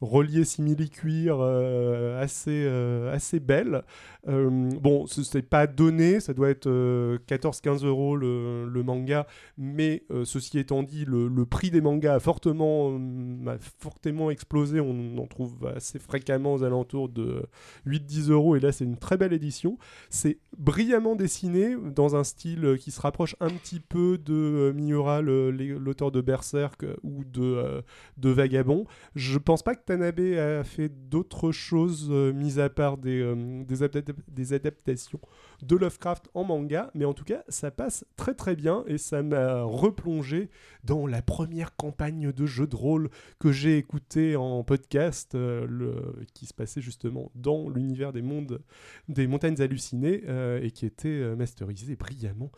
[0.00, 3.82] reliée simili-cuir euh, assez, euh, assez belle.
[4.28, 9.26] Euh, bon, ce n'est pas donné, ça doit être euh, 14-15 euros le, manga,
[9.56, 12.98] mais ceci étant dit, le, le prix des mangas a fortement,
[13.46, 14.78] a fortement explosé.
[14.80, 17.46] On en trouve assez fréquemment aux alentours de
[17.86, 19.78] 8-10 euros, et là c'est une très belle édition.
[20.10, 26.10] C'est brillamment dessiné dans un style qui se rapproche un petit peu de Miura, l'auteur
[26.10, 27.82] de Berserk ou de,
[28.18, 28.84] de Vagabond.
[29.14, 33.64] Je pense pas que Tanabe a fait d'autres choses euh, mis à part des, euh,
[33.64, 35.20] des, adap- des adaptations
[35.62, 39.22] de Lovecraft en manga, mais en tout cas, ça passe très très bien et ça
[39.22, 40.48] m'a replongé
[40.84, 43.08] dans la première campagne de jeu de rôle
[43.38, 46.00] que j'ai écouté en podcast, euh,
[46.34, 48.60] qui se passait justement dans l'univers des mondes
[49.08, 50.22] des montagnes hallucinées
[50.62, 52.50] et qui était euh, masterisé brillamment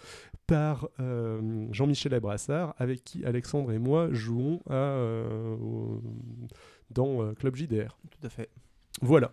[0.47, 0.89] par
[1.73, 4.97] Jean-Michel Abrassard, avec qui Alexandre et moi jouons à,
[5.61, 6.01] au-
[6.91, 7.97] dans euh, Club JDR.
[8.11, 8.51] Tout à fait.
[9.01, 9.33] Voilà.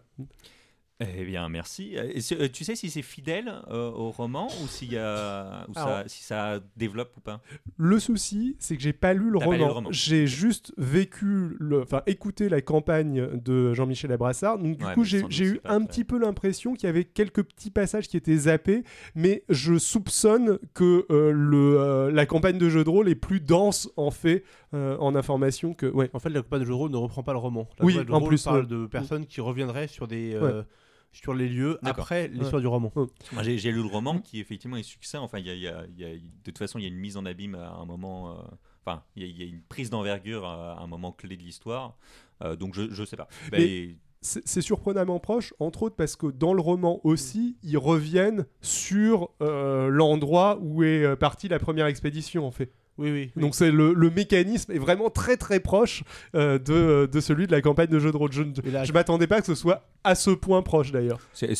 [1.17, 1.95] Eh bien, merci.
[1.97, 7.21] Euh, tu sais si c'est fidèle euh, au roman ou, ça, si ça développe ou
[7.21, 7.41] pas?
[7.77, 9.67] Le souci, c'est que j'ai pas lu le T'as pas lu roman.
[9.67, 9.89] le roman.
[9.91, 14.59] J'ai juste vécu, enfin écouté la campagne de Jean-Michel Abrassard.
[14.59, 17.71] Donc du Ouais, coup, j'ai eu un petit peu l'impression qu'il y avait quelques petits
[17.71, 18.83] passages qui étaient zappés,
[19.15, 23.39] mais je soupçonne que euh, le, euh, la campagne de jeu de rôle est plus
[23.39, 24.43] dense en fait
[24.73, 25.85] euh, en information que.
[25.85, 26.09] Ouais.
[26.13, 27.67] En fait, la campagne de jeu de rôle ne reprend pas le roman.
[27.79, 28.65] La Oui, de en rôle plus, parle ouais.
[28.67, 30.63] de personnes qui reviendraient sur des euh,
[31.13, 32.91] sur les lieux après l'histoire du roman.
[33.41, 35.21] J'ai j'ai lu le roman qui effectivement est succinct.
[35.21, 36.89] Enfin, il y a, y a- il y a- de toute façon, il y a
[36.89, 38.31] une mise en abîme à un moment.
[38.31, 38.41] euh,
[38.85, 41.41] Enfin, il y, a- il y a une prise d'envergure à un moment clé de
[41.43, 41.95] l'histoire.
[42.43, 43.29] Euh, donc, je, je sais pas.
[43.49, 43.95] Ben, Mais-
[44.25, 49.29] C'est c'est surprenamment proche, entre autres parce que dans le roman aussi, ils reviennent sur
[49.41, 52.71] euh, l'endroit où est partie la première expédition en fait.
[52.97, 53.31] Oui, oui.
[53.35, 53.41] oui.
[53.41, 56.03] Donc c'est le, le mécanisme est vraiment très très proche
[56.35, 58.31] euh, de, de celui de la campagne de jeu de rôle.
[58.31, 61.19] Je ne m'attendais pas que ce soit à ce point proche d'ailleurs.
[61.33, 61.53] C'est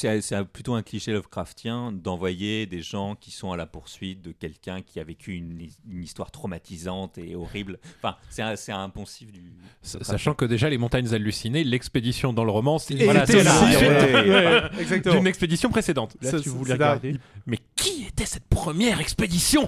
[0.51, 4.99] plutôt un cliché Lovecraftien d'envoyer des gens qui sont à la poursuite de quelqu'un qui
[4.99, 7.79] a vécu une, une histoire traumatisante et horrible.
[8.03, 9.41] Enfin, c'est un, poncif du.
[9.81, 13.25] Sachant que déjà les montagnes hallucinées, l'expédition dans le roman, c'est voilà,
[15.11, 16.15] d'une expédition précédente.
[16.21, 17.15] Là, Ça, si vous c'est- voulez c'est la- regarder,
[17.47, 19.67] Mais qui était cette première expédition?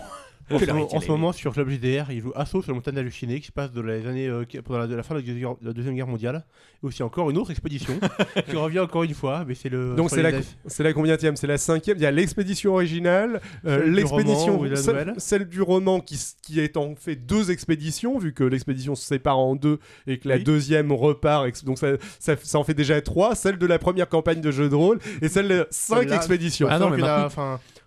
[0.52, 0.70] En, ce,
[1.10, 3.72] en moment sur Club JDR, il joue Assaut sur la montagne hallucinée qui se passe
[3.72, 6.08] de les années euh, pendant la, de la fin de la, Deuxième- la deuxième guerre
[6.08, 6.46] mondiale.
[6.84, 7.94] Et aussi encore une autre expédition
[8.50, 9.96] qui revient encore une fois, mais c'est le.
[9.96, 10.32] Donc c'est la,
[10.68, 11.98] c'est la combienième C'est la cinquième?
[11.98, 16.60] Il y a l'expédition originale, euh, l'expédition, roman celle, nouvelle celle du roman qui, qui
[16.60, 20.36] est en fait deux expéditions, vu que l'expédition se sépare en deux et que la
[20.36, 20.44] Oui.
[20.44, 21.48] deuxième repart.
[21.66, 21.88] Donc ça,
[22.20, 23.36] ça, ça en fait déjà trois.
[23.36, 26.68] Celle de la première campagne de jeu de rôle et celle de cinq expéditions.
[26.70, 27.02] Ah non, mais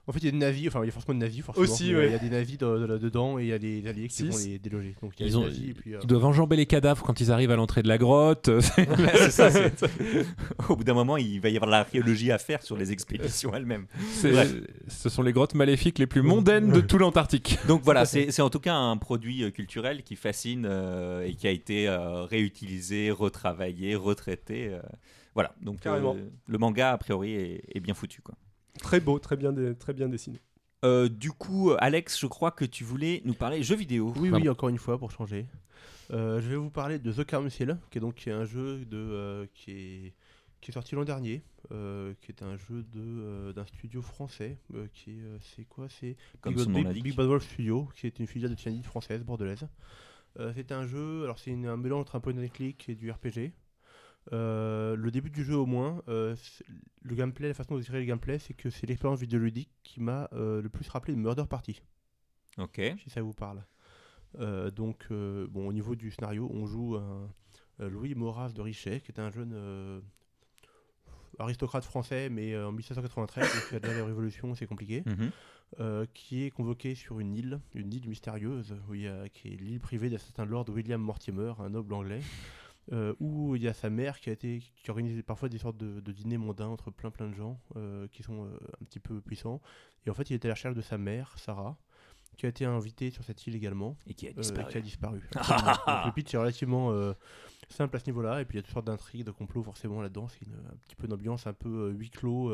[0.08, 1.64] en fait, il y a des navires, enfin, il y a forcément des navires, forcément.
[1.64, 2.06] Aussi, mais, ouais.
[2.06, 4.14] Il y a des navires de- de- dedans et il y a des alliés qui
[4.16, 4.28] Six.
[4.28, 4.94] vont les déloger.
[5.02, 5.94] Donc il y a Ils des ont- nazis et puis.
[5.94, 8.48] euh, Ils doivent enjamber les cadavres quand ils arrivent à l'entrée de la grotte.
[8.78, 9.50] Ouais, ça,
[10.68, 13.86] Au bout d'un moment, il va y avoir l'archéologie à faire sur les expéditions elles-mêmes.
[14.88, 17.58] Ce sont les grottes maléfiques les plus mondaines de tout l'Antarctique.
[17.68, 21.46] Donc voilà, c'est en tout cas un produit euh, culturel qui fascine euh, et qui
[21.46, 24.68] a été euh, réutilisé, retravaillé, retraité.
[24.68, 24.80] euh,
[25.34, 26.14] voilà, donc euh,
[26.46, 28.22] le manga a priori est, est bien foutu.
[28.22, 28.34] Quoi.
[28.80, 30.38] Très beau, très bien, très bien dessiné.
[30.84, 34.12] Euh, du coup, Alex, je crois que tu voulais nous parler jeux vidéo.
[34.16, 35.46] Oui, oui, encore une fois, pour changer.
[36.12, 38.84] Euh, je vais vous parler de The Council, qui est donc qui est un jeu
[38.86, 40.12] de, euh, qui, est,
[40.60, 41.42] qui est sorti l'an dernier,
[41.72, 45.64] euh, qui est un jeu de, euh, d'un studio français, euh, qui est, euh, c'est
[45.64, 46.16] quoi C'est
[46.46, 47.04] Big, Bad- nom Big- l'indique.
[47.04, 49.66] Big Bad Wolf Studio, qui est une filiale de Tianyi française, bordelaise.
[50.38, 53.10] Euh, c'est un jeu, alors c'est un mélange entre un point and click et du
[53.10, 53.52] RPG.
[54.32, 56.36] Euh, le début du jeu au moins, euh,
[57.02, 60.28] le gameplay, la façon dont tirer le gameplay, c'est que c'est l'expérience vidéoludique qui m'a
[60.32, 61.80] euh, le plus rappelé de Murder Party
[62.58, 62.80] Ok.
[63.02, 63.64] si ça vous parle.
[64.74, 67.28] Donc, bon, au niveau du scénario, on joue un,
[67.78, 70.02] Louis Maurras de Richet, qui est un jeune
[71.38, 76.06] aristocrate français, mais en 1793, donc il y a déjà la Révolution, c'est compliqué, Mhm.
[76.14, 79.56] qui est convoqué sur une île, une île mystérieuse, où il y a, qui est
[79.56, 82.20] l'île privée d'un certain Lord William Mortimer, un noble anglais,
[82.92, 85.76] euh, où il y a sa mère qui a été qui organise parfois des sortes
[85.76, 89.00] de, de dîners mondains entre plein plein de gens euh, qui sont euh, un petit
[89.00, 89.60] peu puissants.
[90.06, 91.76] Et en fait, il était à la recherche de sa mère, Sarah,
[92.36, 93.96] qui a été invitée sur cette île également.
[94.06, 94.70] Et qui a disparu.
[94.70, 95.20] qui a disparu.
[95.36, 95.66] Absolument.
[95.86, 96.92] Donc, le pitch est relativement
[97.68, 100.00] simple à ce niveau-là, et puis il y a toutes sortes d'intrigues, de complots forcément
[100.00, 100.28] là-dedans.
[100.28, 102.50] C'est une- un petit peu d'ambiance un peu huis clos,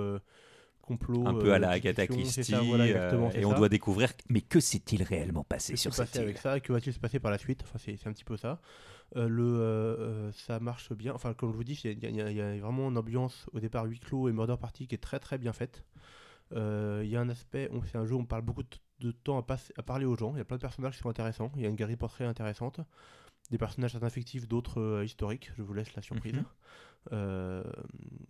[0.85, 1.26] complot.
[1.26, 3.57] Un peu à euh, la Agatha Christie, ça, voilà, euh, et on ça.
[3.57, 4.12] doit découvrir.
[4.28, 6.61] Mais que s'est-il réellement passé sur cette passé avec île ça?
[6.61, 7.62] Que va-t-il se passer par la suite?
[7.64, 8.61] Enfin, c'est un petit peu ça.
[9.16, 11.12] Euh, le, euh, ça marche bien.
[11.14, 13.85] Enfin, comme je vous dis, il y, a- y y vraiment une ambiance au départ
[13.85, 15.85] huis clos et murder party qui est très très bien faite.
[16.53, 18.68] Euh, Il y a un aspect, on- c'est un jeu où on parle beaucoup de,
[19.01, 20.32] de temps à, à parler aux gens.
[20.35, 21.51] Il y a plein de personnages qui sont intéressants.
[21.57, 22.80] Il y a une galerie portrait intéressante.
[23.51, 25.53] Des personnages certains fictifs, d'autres euh, historiques.
[25.57, 26.34] Je vous laisse la surprise.
[26.34, 26.45] Mhm.
[27.12, 27.62] Euh,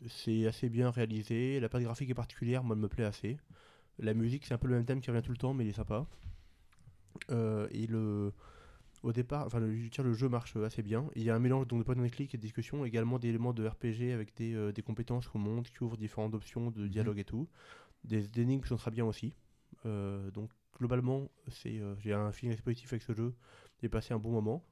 [0.09, 1.61] c'est assez bien réalisé.
[1.61, 3.39] La patte graphique est particulière, moi, elle me plaît assez.
[3.99, 5.71] La musique, c'est un peu le même thème qui revient tout le temps, mais il
[5.71, 6.05] est sympa.
[7.31, 8.33] Euh, et le,
[9.05, 11.07] au départ, enfin, le, je dire, le jeu marche assez bien.
[11.15, 13.29] Il y a un mélange donc, de point and click et de discussion, également des
[13.29, 17.21] éléments de RPG avec des, des compétences qu'on monte, qui ouvrent différentes options de dialogue
[17.21, 17.49] et tout.
[18.03, 19.33] Des, énigmes qui sont très bien aussi.
[19.85, 23.33] Donc, globalement, c'est, j'ai un feeling positif avec ce jeu.
[23.81, 24.65] J'ai passé un bon moment.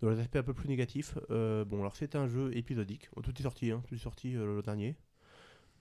[0.00, 3.08] Dans les aspects un peu plus négatifs, euh, bon, alors c'est un jeu épisodique.
[3.22, 4.96] Tout est sorti, hein, tout est sorti euh, le dernier.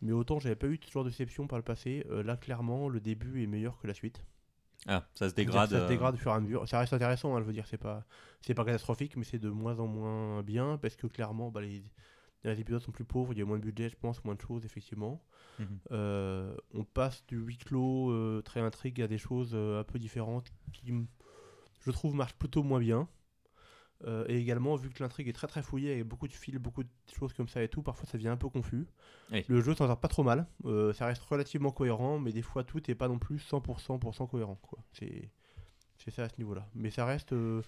[0.02, 2.90] Mais autant j'avais pas eu ce genre de déception par le passé, euh, là clairement
[2.90, 4.24] le début est meilleur que la suite.
[4.86, 5.70] Ah, ça se dégrade.
[5.70, 6.68] Ça se dégrade au fur et à mesure.
[6.68, 8.06] Ça reste intéressant, hein, je veux dire, c'est pas,
[8.42, 11.84] c'est pas catastrophique, mais c'est de moins en moins bien parce que clairement, bah, les,
[12.44, 14.42] les épisodes sont plus pauvres, il y a moins de budget, je pense, moins de
[14.42, 15.24] choses, effectivement.
[15.60, 15.80] Mhm.
[15.92, 20.00] Euh, on passe du huis clos euh, très intrigue à des choses euh, un peu
[20.00, 20.94] différentes qui,
[21.82, 23.08] je trouve, marchent plutôt moins bien.
[24.06, 26.84] Euh, et également, vu que l'intrigue est très très fouillée, avec beaucoup de fils, beaucoup
[26.84, 28.86] de choses comme ça et tout, parfois ça devient un peu confus.
[29.32, 29.44] Oui.
[29.48, 32.64] Le jeu s'en sort pas trop mal, euh, ça reste relativement cohérent, mais des fois
[32.66, 34.60] tout n'est pas non plus 100%, 100% cohérent.
[34.62, 34.80] quoi.
[34.92, 35.30] C'est
[35.98, 36.68] c'est ça à ce niveau-là.
[36.76, 37.62] Mais ça reste, euh,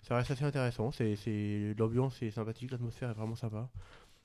[0.00, 3.68] ça reste assez intéressant, c'est c'est- l'ambiance est sympathique, l'atmosphère est vraiment sympa.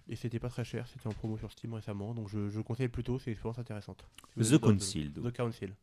[0.09, 2.63] Et c'était pas très cher, c'était en promo sur Steam récemment, donc je, je le
[2.63, 4.07] conseille plutôt, c'est une expérience intéressante.
[4.37, 5.21] The Concealed.
[5.21, 5.73] The Council.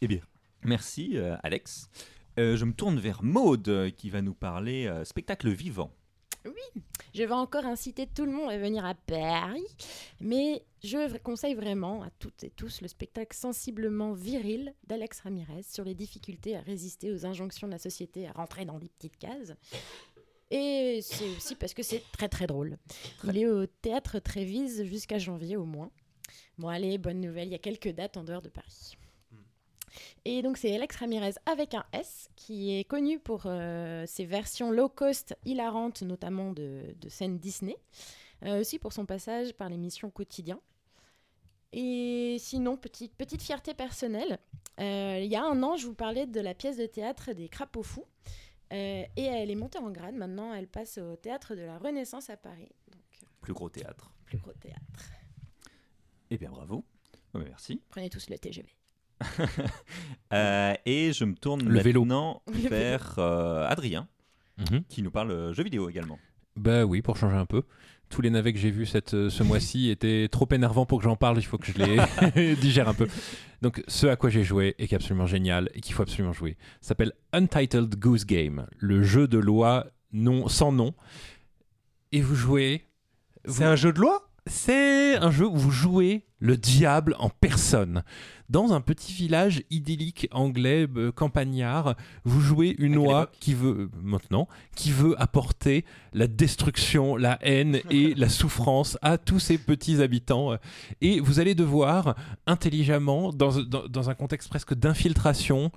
[0.00, 0.20] Eh bien,
[0.62, 1.90] merci Alex.
[2.38, 5.90] Euh, je me tourne vers Maude euh, qui va nous parler euh, spectacle vivant.
[7.14, 9.64] Je vais encore inciter tout le monde à venir à Paris,
[10.20, 15.84] mais je conseille vraiment à toutes et tous le spectacle sensiblement viril d'Alex Ramirez sur
[15.84, 19.54] les difficultés à résister aux injonctions de la société à rentrer dans des petites cases.
[20.50, 22.78] Et c'est aussi parce que c'est très très drôle.
[23.22, 25.90] Il est au théâtre Trévise jusqu'à janvier au moins.
[26.58, 28.96] Bon allez, bonne nouvelle, il y a quelques dates en dehors de Paris.
[30.24, 34.70] Et donc c'est Alex Ramirez avec un S qui est connu pour euh, ses versions
[34.70, 37.76] low cost hilarantes, notamment de, de scènes Disney,
[38.44, 40.60] Euh, aussi pour son passage par l'émission Quotidien.
[41.72, 44.38] Et sinon, petite, petite fierté personnelle,
[44.80, 47.48] euh, il y a un an, je vous parlais de la pièce de théâtre des
[47.48, 48.06] Crapauds Fous.
[48.70, 50.14] Et elle est montée en grade.
[50.16, 52.68] Maintenant, elle passe au théâtre de la Renaissance à Paris.
[52.90, 53.02] Donc,
[53.40, 54.12] Plus gros théâtre.
[54.26, 55.10] plus gros théâtre.
[56.30, 56.84] Eh bien, bravo.
[57.34, 57.80] Oh, mais merci.
[57.88, 58.68] Prenez tous le TGV.
[60.32, 62.68] Euh, et je me tourne Le maintenant vélo.
[62.70, 64.08] vers euh, Adrien
[64.58, 64.82] Mhm.
[64.88, 66.18] qui nous parle euh, jeux vidéo également.
[66.56, 67.62] Bah oui, pour changer un peu.
[68.08, 71.16] Tous les navets que j'ai vus cette, ce mois-ci étaient trop énervants pour que j'en
[71.16, 71.38] parle.
[71.38, 71.78] Il faut que je
[72.32, 73.06] les digère un peu.
[73.62, 76.32] Donc, ce à quoi j'ai joué et qui est absolument génial et qu'il faut absolument
[76.32, 80.94] jouer s'appelle Untitled Goose Game, le jeu de loi non, sans nom.
[82.12, 82.84] Et vous jouez.
[83.44, 84.28] vous- C'est un jeu de loi?
[84.46, 88.02] C'est un jeu où vous jouez le diable en personne.
[88.50, 94.46] Dans un petit village idyllique anglais, euh, campagnard, vous jouez une oie qui veut, maintenant,
[94.76, 100.50] qui veut apporter la destruction, la haine et la souffrance à tous ces petits habitants.
[101.00, 102.14] Et vous allez devoir,
[102.46, 105.72] intelligemment, dans, dans- dans un contexte presque d'infiltration,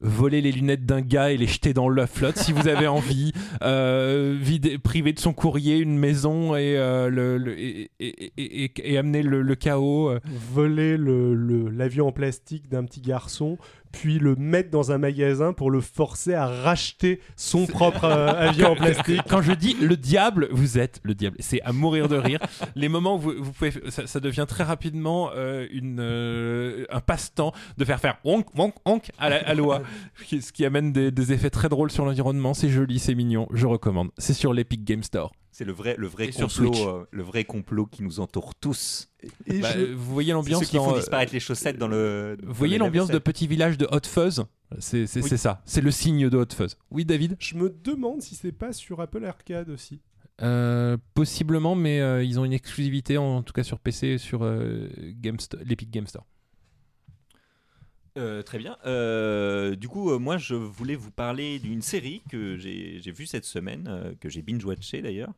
[0.00, 3.32] voler les lunettes d'un gars et les jeter dans la flotte si vous avez envie,
[3.62, 8.64] euh, vider- priver de son courrier une maison et, euh, le, le- et, et- et-
[8.64, 10.08] et- et amener le, le chaos.
[10.10, 10.20] euh.
[10.54, 13.58] Voler le- le- l'avion en plastique d'un petit garçon,
[13.92, 18.72] puis le mettre dans un magasin pour le forcer à racheter son propre euh, avion
[18.72, 19.20] en plastique.
[19.28, 21.36] Quand je dis le diable, vous êtes le diable.
[21.40, 22.38] C'est à mourir de rire.
[22.76, 27.00] Les moments où vous, vous pouvez, ça, ça devient très rapidement euh, une, euh, un
[27.00, 29.82] passe-temps de faire faire onk, onk, onk à la à l'oie,
[30.26, 32.54] qui- ce qui amène des, des effets très drôles sur l'environnement.
[32.54, 33.48] C'est joli, c'est mignon.
[33.52, 34.10] Je recommande.
[34.18, 35.32] C'est sur l'Epic Game Store.
[35.60, 38.54] C'est le vrai, le vrai Et sur complot, euh, le vrai complot qui nous entoure
[38.54, 39.10] tous.
[39.46, 42.38] Et Bah, je- vous voyez l'ambiance ceux qui font euh, disparaître les chaussettes dans le.
[42.42, 44.44] Vous voyez l'ambiance de petit village de Hot Fuzz
[44.78, 45.28] C'est c'est- Oui.
[45.28, 45.60] c'est ça.
[45.66, 46.78] C'est le signe de Hot Fuzz.
[46.90, 50.00] Oui, David je me demande si c'est pas sur Apple Arcade aussi.
[50.40, 54.88] Euh, Possiblement, mais euh, ils ont une exclusivité, en, tout cas sur PC, sur euh,
[55.20, 56.24] Game Sto- l'Epic Game Store.
[58.18, 58.76] Euh, très bien.
[58.86, 63.44] Euh, du coup, euh, moi, je voulais vous parler d'une série que j'ai vue cette
[63.44, 65.32] semaine, que j'ai binge-watché d'ailleurs,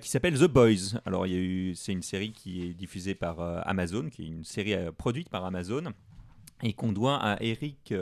[0.00, 0.98] qui s'appelle The Boys.
[1.06, 1.26] Alors,
[1.74, 5.84] c'est une série qui est diffusée par Amazon, qui est une série produite par Amazon,
[6.62, 7.94] et qu'on doit à Eric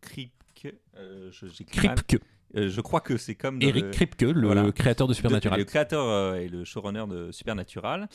[0.00, 0.74] Kripke.
[0.94, 1.62] je.
[1.64, 2.18] Kripke.
[2.56, 4.70] Je crois que c'est comme Eric le- Kripke, le Voilà.
[4.70, 5.58] créateur de de- Supernatural.
[5.58, 8.08] le créateur et le showrunner de Supernatural,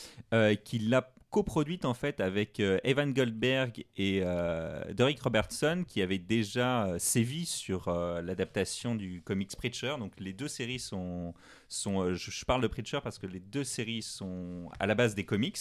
[0.63, 6.17] qui l'a coproduite en fait avec euh, Evan Goldberg et euh, Derek Robertson qui avaient
[6.17, 7.89] déjà euh, sévi sur
[8.23, 9.95] l'adaptation du comics Preacher.
[9.99, 11.33] Donc les deux séries sont,
[11.67, 15.13] sont je, je parle de Preacher parce que les deux séries sont à la base
[15.15, 15.59] des comics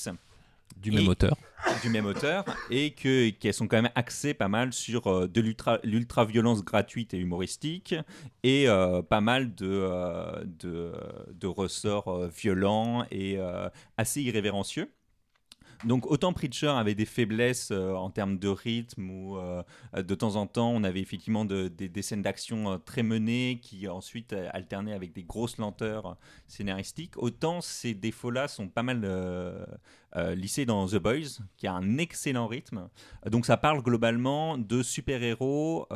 [0.76, 1.36] Du Et- même auteur.
[1.82, 5.40] du même auteur et que qu'elles sont quand même axées pas mal sur euh, de
[5.40, 7.94] l'ultra l'ultra violence gratuite et humoristique
[8.42, 10.92] et euh, pas mal de euh, de,
[11.32, 13.38] de ressorts violents et
[13.96, 14.90] assez irrévérencieux.
[15.84, 19.62] Donc autant Preacher avait des faiblesses euh, en termes de rythme ou euh,
[19.94, 23.86] de temps en temps on avait effectivement de- des, scènes d'action euh, très menées qui
[23.86, 26.16] ensuite alternaient avec des grosses lenteurs
[26.46, 28.98] scénaristiques, autant ces défauts-là sont pas mal
[30.34, 32.88] lissés dans The Boys, qui a un excellent rythme.
[33.26, 35.86] Donc ça parle globalement de super-héros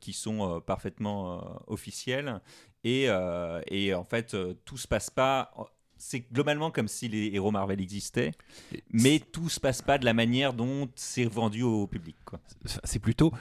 [0.00, 2.40] qui sont parfaitement officiels
[2.84, 3.08] et,
[3.66, 5.52] et en fait euh, tout se passe pas
[6.02, 8.32] c'est globalement comme si les héros Marvel existaient,
[8.92, 12.16] mais tout se passe pas de la manière dont c'est vendu au public.
[12.84, 13.32] C'est plutôt.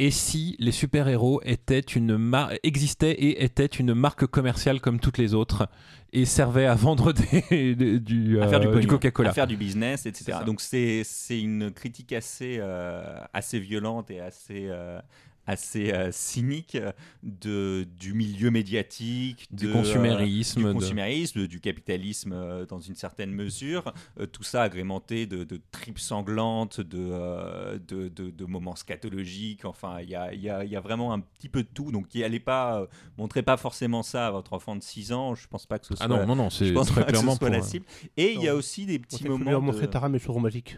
[0.00, 5.18] Et si les super-héros étaient une mar- existaient et étaient une marque commerciale comme toutes
[5.18, 5.68] les autres
[6.12, 7.12] et servaient à vendre
[7.50, 10.38] des, des- du, à faire du, euh, pognon, Coca-Cola à faire du business, etc.
[10.44, 15.00] Donc c'est c'est une critique assez euh, assez violente et assez euh,
[15.46, 16.76] assez euh, cynique
[17.22, 22.94] de du milieu médiatique, Du consumérisme, euh, de- du consumérisme, du capitalisme euh, dans une
[22.94, 23.92] certaine mesure.
[24.20, 29.64] Euh, tout ça agrémenté de, de tripes sanglantes, de, euh, de, de- de moments scatologiques.
[29.64, 31.68] Enfin, il y a, il y a- il y a vraiment un petit peu de
[31.72, 31.92] tout.
[31.92, 32.86] Donc, y allez pas, euh,
[33.18, 35.34] montrez pas forcément ça à votre enfant de 6 ans.
[35.34, 36.04] Je pense pas que ce soit.
[36.04, 37.86] Ah non, non, non, je c'est pense très pas que ce clairement la euh, cible.
[38.16, 39.50] Et il y a aussi des petits moments.
[39.50, 40.76] leur montrer le chaudron magique.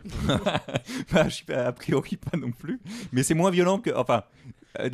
[1.13, 2.81] bah, je suis a priori pas non plus.
[3.13, 3.91] Mais c'est moins violent que.
[3.95, 4.51] Enfin, euh,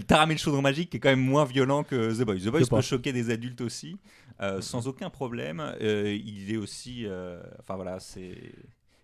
[0.07, 2.39] Taram et le chaudron magique qui est quand même moins violent que The Boys.
[2.39, 3.97] The Boys peut choquer des adultes aussi,
[4.41, 5.61] euh, sans aucun problème.
[5.81, 7.05] Euh, il est aussi.
[7.07, 8.37] euh, Enfin voilà, c'est.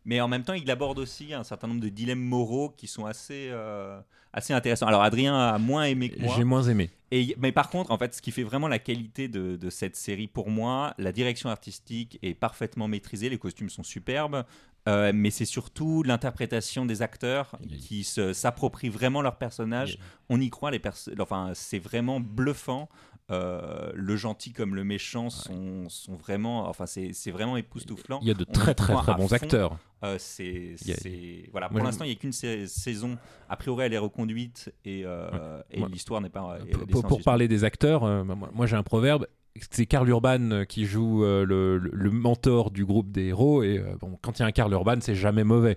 [0.04, 3.04] Mais en même temps, il aborde aussi un certain nombre de dilemmes moraux qui sont
[3.04, 4.00] assez, euh,
[4.32, 4.86] assez intéressants.
[4.86, 6.32] Alors, Adrien a moins aimé que moi.
[6.34, 6.88] J'ai moins aimé.
[7.10, 9.96] Et, mais par contre, en fait, ce qui fait vraiment la qualité de, de cette
[9.96, 14.44] série pour moi, la direction artistique est parfaitement maîtrisée, les costumes sont superbes,
[14.88, 19.98] euh, mais c'est surtout l'interprétation des acteurs qui s'approprient vraiment leur personnage.
[20.28, 20.80] On y croit, les
[21.20, 22.88] enfin, c'est vraiment bluffant.
[23.30, 28.20] Euh, le gentil comme le méchant sont, sont vraiment, enfin, c'est vraiment époustouflant.
[28.22, 29.34] Il y a de très très bons fond.
[29.34, 29.78] acteurs.
[30.02, 31.68] Euh, c'est, a- voilà.
[31.68, 33.18] Pour l'instant, il n'y a qu'une sa- saison.
[33.50, 35.60] A priori, elle est reconduite et, euh,
[35.90, 36.56] l'histoire n'est pas.
[36.90, 39.26] Pour- parler des acteurs, moi, moi, j'ai un proverbe.
[39.70, 43.62] C'est Karl Urban euh, qui joue euh, le, mentor du groupe des héros.
[43.62, 45.76] Et euh, bon, quand il y a un Karl Urban, c'est jamais mauvais.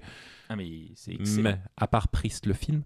[0.49, 1.43] Ah, mais c'est excellent.
[1.43, 2.83] Mais, à part Priest, le film.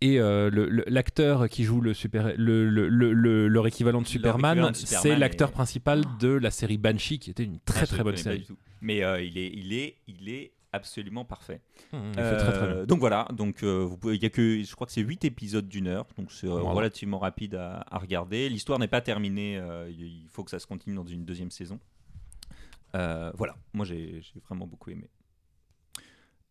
[0.00, 0.50] Et euh,
[0.88, 5.52] l'acteur qui joue le super, le, le- le- le- leur équivalent de Superman, c'est l'acteur
[5.52, 8.46] principal de la série Banshee, qui était une Ah, très je très bonne série.
[8.80, 11.60] Mais il, est, il, est, il est absolument parfait.
[11.92, 12.76] Mmh, très très bien.
[12.76, 15.02] Euh, donc voilà, donc euh, vous pouvez, il y a que, je crois que c'est
[15.02, 16.70] 8 épisodes d'une heure, donc c'est euh, Voilà.
[16.70, 18.48] relativement rapide à, à regarder.
[18.48, 21.78] L'histoire n'est pas terminée, euh, il faut que ça se continue dans une deuxième saison.
[22.94, 25.08] Voilà, moi j'ai j'ai vraiment beaucoup aimé.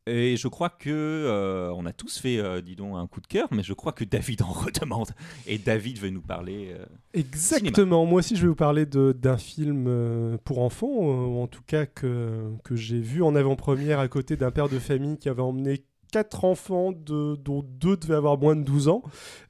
[0.07, 3.27] Et je crois que euh, on a tous fait, euh, dis donc, un coup de
[3.27, 5.09] cœur, mais je crois que David en redemande.
[5.45, 6.73] Et David veut nous parler.
[6.75, 8.05] euh, Exactement.
[8.05, 11.47] Moi aussi, je vais vous parler de- d'un film euh, pour enfants, euh, ou en
[11.47, 15.29] tout cas que, que j'ai vu en avant-première à côté d'un père de famille qui
[15.29, 19.01] avait emmené quatre enfants, de- dont deux devaient avoir moins de 12 ans.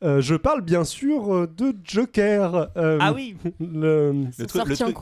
[0.03, 2.69] Euh, je parle bien sûr euh, de Joker.
[2.77, 4.95] euh, Ah oui, le- Le truc- le truc-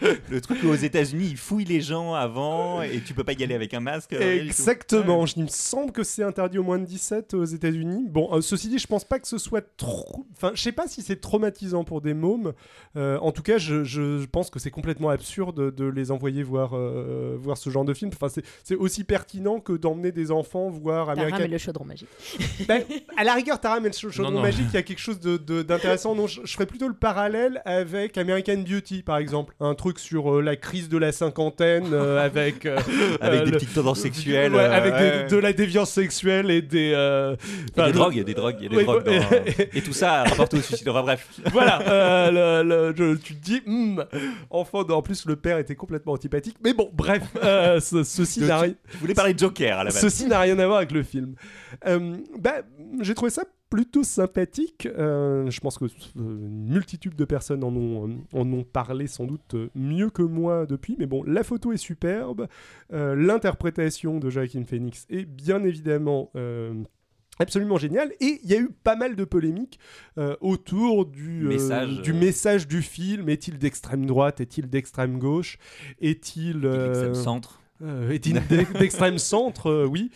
[0.30, 3.42] le truc où aux États-Unis ils fouillent les gens avant et tu peux pas y
[3.42, 4.12] aller avec un masque.
[4.12, 5.20] Exactement.
[5.20, 5.26] Ouais.
[5.26, 8.06] Je- Il me semble que c'est interdit aux moins de 17 aux États-Unis.
[8.08, 10.26] Bon, euh, ceci dit, je pense pas que ce soit trop.
[10.32, 12.52] Enfin, je sais pas si c'est traumatisant pour des mômes.
[12.96, 16.42] Euh, en tout cas, je, je- je pense que c'est complètement absurde de les envoyer
[16.42, 18.10] voir, euh, voir ce genre de film.
[18.14, 18.32] Enfin,
[18.64, 21.44] c'est aussi pertinent que d'emmener des enfants voir Taram American.
[21.44, 22.08] et le chaudron magique.
[22.68, 22.82] Ben,
[23.16, 24.42] à la rigueur, Taram et le ch- chaudron non.
[24.42, 26.14] magique, il y a quelque chose de- de- d'intéressant.
[26.14, 29.54] Non, je, je ferais plutôt le parallèle avec American Beauty, par exemple.
[29.60, 32.66] Un truc sur euh, la crise de la cinquantaine, euh, avec.
[32.66, 32.78] euh,
[33.20, 34.54] Avec euh, des le- petites tendances sexuelles.
[34.54, 34.94] Ouais, euh, avec
[35.28, 36.92] des- de la déviance sexuelle et des.
[36.94, 38.68] euh, Il y a enfin, des le- drogues, il y a des drogues, y a
[38.68, 39.04] des drogues.
[39.04, 40.88] dans- Et tout ça rapporte au suicide.
[40.88, 41.26] Enfin, bref.
[41.52, 43.62] voilà, euh, le- le- tu te dis,
[44.50, 48.58] enfant, en plus le père était complètement antipathique, mais bon, bref, euh, ce- ceci n'a
[48.60, 48.74] rien.
[48.92, 50.00] Je voulais parler de Joker à la base.
[50.00, 51.34] Ceci n'a rien à voir avec le film.
[51.86, 52.62] Euh, bah,
[53.00, 54.86] j'ai trouvé ça plutôt sympathique.
[54.86, 59.24] Euh, je pense que euh, une multitude de personnes en ont, en ont parlé sans
[59.26, 60.96] doute euh, mieux que moi depuis.
[60.98, 62.48] Mais bon, la photo est superbe.
[62.92, 66.30] Euh, L'interprétation de Joaquin Phoenix est bien évidemment...
[66.36, 66.74] euh,
[67.38, 68.12] Absolument géniale.
[68.20, 69.78] Et il y a eu pas mal de polémiques
[70.18, 72.14] euh, autour du, euh, Message, du euh.
[72.14, 73.30] message du film.
[73.30, 74.42] Est-il d'extrême droite?
[74.42, 75.56] Est-il d'extrême gauche?
[76.02, 76.56] Est-il...
[76.58, 77.62] Il est euh, extrême centre?
[77.82, 80.10] euh, d'ex- d'extrême centre, euh, oui.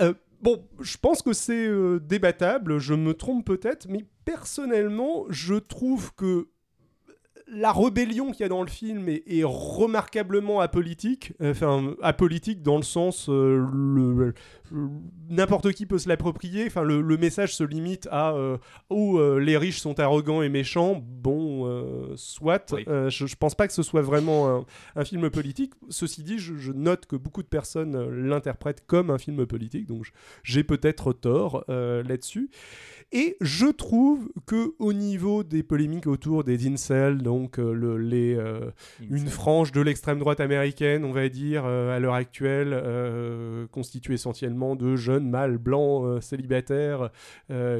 [0.00, 5.54] Euh, bon, je pense que c'est euh, débattable, je me trompe peut-être, mais personnellement, je
[5.54, 6.48] trouve que
[7.48, 11.32] la rébellion qu'il y a dans le film est, est remarquablement apolitique.
[11.40, 14.34] Enfin, apolitique dans le sens euh, le-
[14.72, 14.88] le-
[15.30, 16.66] n'importe qui peut se l'approprier.
[16.66, 18.58] Enfin, le, le message se limite à euh,
[18.90, 21.00] oh euh, les riches sont arrogants et méchants.
[21.00, 22.72] Bon, euh, soit.
[22.72, 22.84] Oui.
[22.88, 24.64] Euh, je, je pense pas que ce soit vraiment un,
[24.96, 25.72] un film politique.
[25.88, 29.86] Ceci dit, je, je note que beaucoup de personnes euh, l'interprètent comme un film politique,
[29.86, 30.06] donc
[30.42, 32.50] j'ai peut-être tort euh, là-dessus.
[33.12, 38.34] Et je trouve que au niveau des polémiques autour des incels, donc euh, le- les,
[38.34, 42.74] euh, une frange de l'extrême droite américaine, on va dire, euh, à l'heure actuelle,
[43.70, 47.10] constituée essentiellement de jeunes mâles blancs célibataires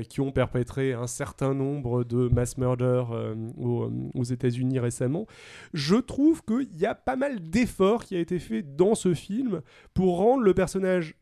[0.08, 3.10] qui ont perpétré un certain nombre de mass murders
[3.58, 5.26] aux, aux États-Unis récemment.
[5.74, 9.60] Je trouve qu'il y a pas mal d'efforts qui a été fait dans ce film
[9.94, 11.14] pour rendre le personnage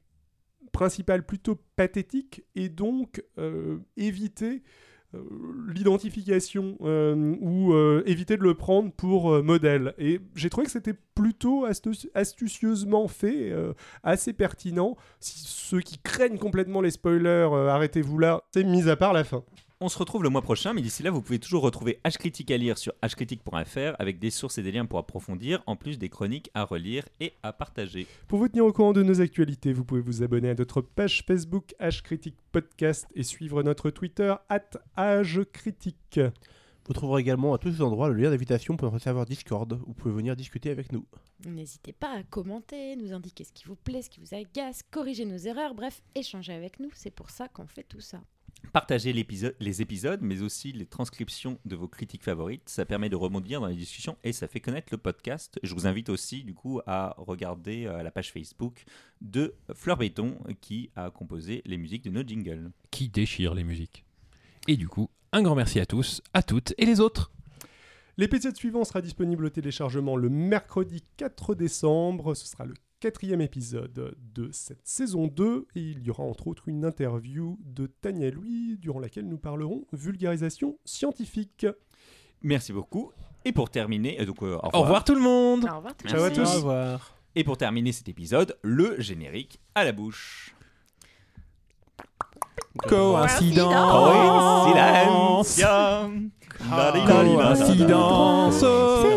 [0.75, 4.62] principal plutôt pathétique et donc euh, éviter
[5.14, 5.22] euh,
[5.72, 9.95] l'identification euh, ou éviter de le prendre pour modèle.
[9.97, 13.55] Et j'ai trouvé que c'était plutôt astu- astucieusement fait,
[14.03, 14.97] assez pertinent.
[15.20, 19.43] Si ceux qui craignent complètement les spoilers, arrêtez-vous là, c'est mis à part la fin.
[19.85, 22.51] On se retrouve le mois prochain, mais d'ici là, vous pouvez toujours retrouver H Critique
[22.51, 26.09] à lire sur hcritique.fr avec des sources et des liens pour approfondir, en plus des
[26.09, 28.07] chroniques à relire et à partager.
[28.26, 31.22] Pour vous tenir au courant de nos actualités, vous pouvez vous abonner à notre page
[31.26, 34.35] Facebook Critique Podcast et suivre notre Twitter
[35.53, 36.18] Critique.
[36.87, 39.89] Vous trouverez également à tous ces endroits le lien d'invitation pour notre serveur Discord où
[39.89, 41.05] vous pouvez venir discuter avec nous.
[41.47, 45.26] N'hésitez pas à commenter, nous indiquer ce qui vous plaît, ce qui vous agace, corriger
[45.26, 46.89] nos erreurs, bref, échanger avec nous.
[46.95, 48.22] C'est pour ça qu'on fait tout ça.
[48.73, 52.69] Partagez les épisodes, mais aussi les transcriptions de vos critiques favorites.
[52.69, 55.61] Ça permet de rebondir dans les discussions et ça fait connaître le podcast.
[55.63, 58.85] Je vous invite aussi, du coup, à regarder euh, la page Facebook
[59.21, 62.73] de Fleur Béton qui a composé les musiques de nos jingles.
[62.91, 64.05] Qui déchire les musiques.
[64.67, 67.31] Et du coup, un grand merci à tous, à toutes et les autres.
[68.17, 72.35] L'épisode suivant sera disponible au téléchargement le mercredi 4 décembre.
[72.35, 76.69] Ce sera le quatrième épisode de cette saison 2 et il y aura entre autres
[76.69, 81.67] une interview de Tania Louis durant laquelle nous parlerons vulgarisation scientifique.
[82.43, 83.13] Merci beaucoup.
[83.45, 86.11] Et pour terminer, euh, donc, euh, Au revoir tout le monde Au revoir tout le
[86.11, 86.35] Ciao à monde.
[86.39, 86.49] tous.
[86.51, 87.17] Au revoir.
[87.37, 90.55] Et pour terminer cet épisode, le générique à la bouche.
[92.89, 93.73] Coïncidence
[95.57, 95.61] Coïncidence.
[97.67, 98.65] Coïncidence